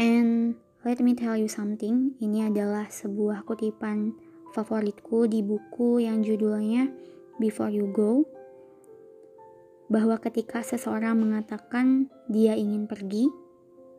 And 0.00 0.56
let 0.84 1.00
me 1.04 1.12
tell 1.12 1.36
you 1.36 1.46
something, 1.46 2.16
ini 2.24 2.48
adalah 2.48 2.88
sebuah 2.88 3.44
kutipan 3.44 4.16
favoritku 4.56 5.28
di 5.28 5.44
buku 5.44 6.02
yang 6.02 6.24
judulnya 6.24 6.88
Before 7.36 7.68
You 7.68 7.92
Go 7.92 8.24
bahwa 9.90 10.22
ketika 10.22 10.62
seseorang 10.62 11.18
mengatakan 11.18 12.06
dia 12.30 12.54
ingin 12.54 12.86
pergi, 12.86 13.26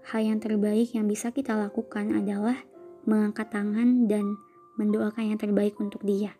hal 0.08 0.24
yang 0.24 0.40
terbaik 0.40 0.96
yang 0.96 1.06
bisa 1.06 1.36
kita 1.36 1.52
lakukan 1.54 2.16
adalah 2.16 2.56
mengangkat 3.04 3.52
tangan 3.52 4.08
dan 4.08 4.40
mendoakan 4.80 5.36
yang 5.36 5.40
terbaik 5.40 5.76
untuk 5.84 6.00
dia. 6.08 6.32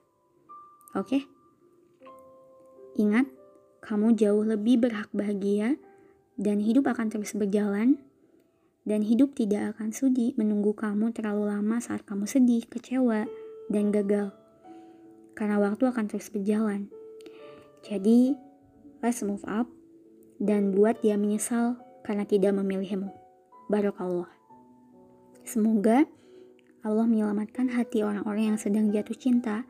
Oke? 0.95 1.19
Okay? 1.19 1.21
Ingat, 2.95 3.28
kamu 3.82 4.13
jauh 4.13 4.46
lebih 4.46 4.78
berhak 4.78 5.10
bahagia 5.10 5.76
dan 6.38 6.62
hidup 6.62 6.86
akan 6.89 7.10
terus 7.10 7.34
berjalan 7.34 7.98
dan 8.82 9.06
hidup 9.06 9.38
tidak 9.38 9.78
akan 9.78 9.94
sudi 9.94 10.34
menunggu 10.38 10.74
kamu 10.74 11.13
terlalu 11.13 11.50
lama 11.50 11.78
saat 11.78 12.02
kamu 12.02 12.26
sedih, 12.26 12.65
kecewa, 12.65 13.30
dan 13.70 13.94
gagal. 13.94 14.34
Karena 15.38 15.62
waktu 15.62 15.86
akan 15.86 16.06
terus 16.10 16.34
berjalan. 16.34 16.89
Jadi, 17.86 18.34
let's 19.06 19.22
move 19.22 19.46
up 19.46 19.70
dan 20.41 20.74
buat 20.74 20.98
dia 21.06 21.17
menyesal 21.17 21.78
karena 22.02 22.26
tidak 22.26 22.58
memilihmu. 22.58 23.10
Barakallah. 23.70 24.30
Semoga 25.46 26.06
Allah 26.82 27.06
menyelamatkan 27.06 27.70
hati 27.78 28.02
orang-orang 28.02 28.54
yang 28.54 28.60
sedang 28.62 28.89
jatuh 28.89 29.17
cinta, 29.17 29.65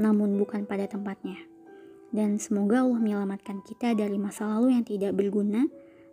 namun 0.00 0.40
bukan 0.40 0.64
pada 0.64 0.88
tempatnya. 0.88 1.55
Dan 2.14 2.38
semoga 2.38 2.86
Allah 2.86 3.00
menyelamatkan 3.02 3.64
kita 3.66 3.94
dari 3.94 4.18
masa 4.20 4.46
lalu 4.46 4.78
yang 4.78 4.84
tidak 4.86 5.14
berguna, 5.14 5.66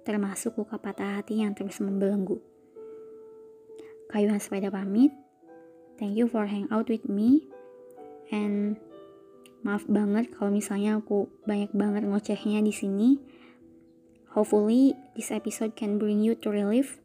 termasuk 0.07 0.57
luka 0.57 0.81
patah 0.81 1.21
hati 1.21 1.41
yang 1.45 1.53
terus 1.53 1.77
membelenggu. 1.79 2.41
Kayuhan 4.09 4.41
sepeda 4.41 4.69
pamit. 4.69 5.13
Thank 5.97 6.17
you 6.17 6.25
for 6.29 6.49
hang 6.49 6.69
out 6.73 6.89
with 6.89 7.05
me. 7.05 7.47
And 8.33 8.81
Maaf 9.63 9.87
banget 9.87 10.35
kalau 10.35 10.51
misalnya 10.51 10.99
aku 10.99 11.31
banyak 11.47 11.71
banget 11.71 12.03
ngocehnya 12.03 12.59
di 12.59 12.75
sini. 12.75 13.09
Hopefully 14.35 14.91
this 15.15 15.31
episode 15.31 15.79
can 15.79 15.95
bring 15.95 16.19
you 16.19 16.35
to 16.35 16.51
relief 16.51 16.99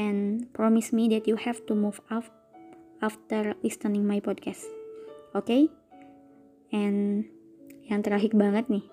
and 0.00 0.48
promise 0.56 0.96
me 0.96 1.12
that 1.12 1.28
you 1.28 1.36
have 1.36 1.60
to 1.68 1.76
move 1.76 2.00
up 2.08 2.24
after 3.04 3.52
listening 3.60 4.08
my 4.08 4.16
podcast. 4.16 4.64
Okay? 5.36 5.68
And 6.72 7.28
yang 7.88 8.00
terakhir 8.00 8.32
banget 8.36 8.68
nih. 8.68 8.84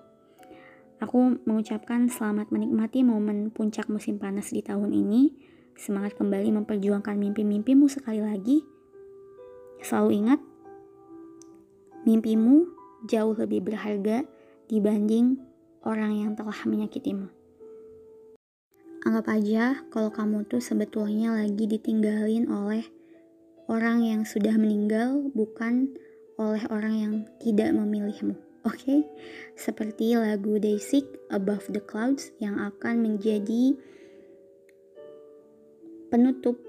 Aku 1.02 1.42
mengucapkan 1.48 2.06
selamat 2.06 2.54
menikmati 2.54 3.02
momen 3.02 3.50
puncak 3.50 3.90
musim 3.90 4.22
panas 4.22 4.54
di 4.54 4.62
tahun 4.62 4.94
ini. 4.94 5.34
Semangat 5.74 6.14
kembali 6.14 6.62
memperjuangkan 6.62 7.18
mimpi-mimpimu 7.18 7.90
sekali 7.90 8.22
lagi. 8.22 8.62
Selalu 9.82 10.10
ingat, 10.22 10.40
mimpimu 12.06 12.70
jauh 13.10 13.34
lebih 13.34 13.66
berharga 13.66 14.22
dibanding 14.70 15.42
orang 15.82 16.22
yang 16.22 16.30
telah 16.38 16.54
menyakitimu. 16.62 17.26
Anggap 19.02 19.26
aja 19.34 19.82
kalau 19.90 20.14
kamu 20.14 20.46
tuh 20.46 20.62
sebetulnya 20.62 21.34
lagi 21.34 21.66
ditinggalin 21.66 22.46
oleh 22.46 22.86
orang 23.66 24.06
yang 24.06 24.22
sudah 24.22 24.54
meninggal, 24.54 25.18
bukan 25.34 25.90
oleh 26.38 26.62
orang 26.70 26.94
yang 26.94 27.14
tidak 27.42 27.74
memilihmu. 27.74 28.51
Oke, 28.67 28.83
okay? 28.83 28.99
seperti 29.55 30.19
lagu 30.19 30.59
Daisy 30.59 31.07
Above 31.31 31.71
the 31.71 31.79
Clouds 31.79 32.35
yang 32.43 32.59
akan 32.59 32.99
menjadi 32.99 33.79
penutup 36.11 36.59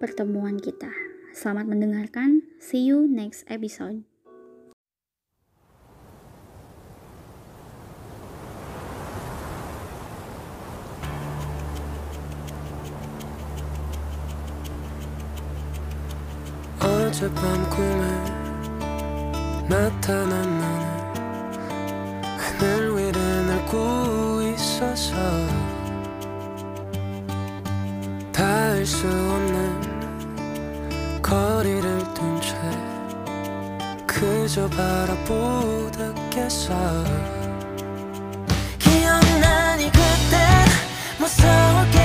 pertemuan 0.00 0.60
kita. 0.60 0.92
Selamat 1.32 1.66
mendengarkan. 1.66 2.44
See 2.60 2.84
you 2.84 3.08
next 3.08 3.48
episode. 3.48 4.04
어젯밤 16.84 17.70
꿈에 17.70 18.34
나타난 19.68 20.47
닿을 28.79 28.85
수 28.85 29.07
없는 29.07 31.21
거리를 31.21 32.13
둔 32.13 32.39
채 32.41 32.55
그저 34.07 34.69
바라보다 34.69 36.13
깼어 36.29 37.03
기억나니 38.79 39.91
그때 39.91 40.37
무서워 41.19 41.85
가 41.91 41.98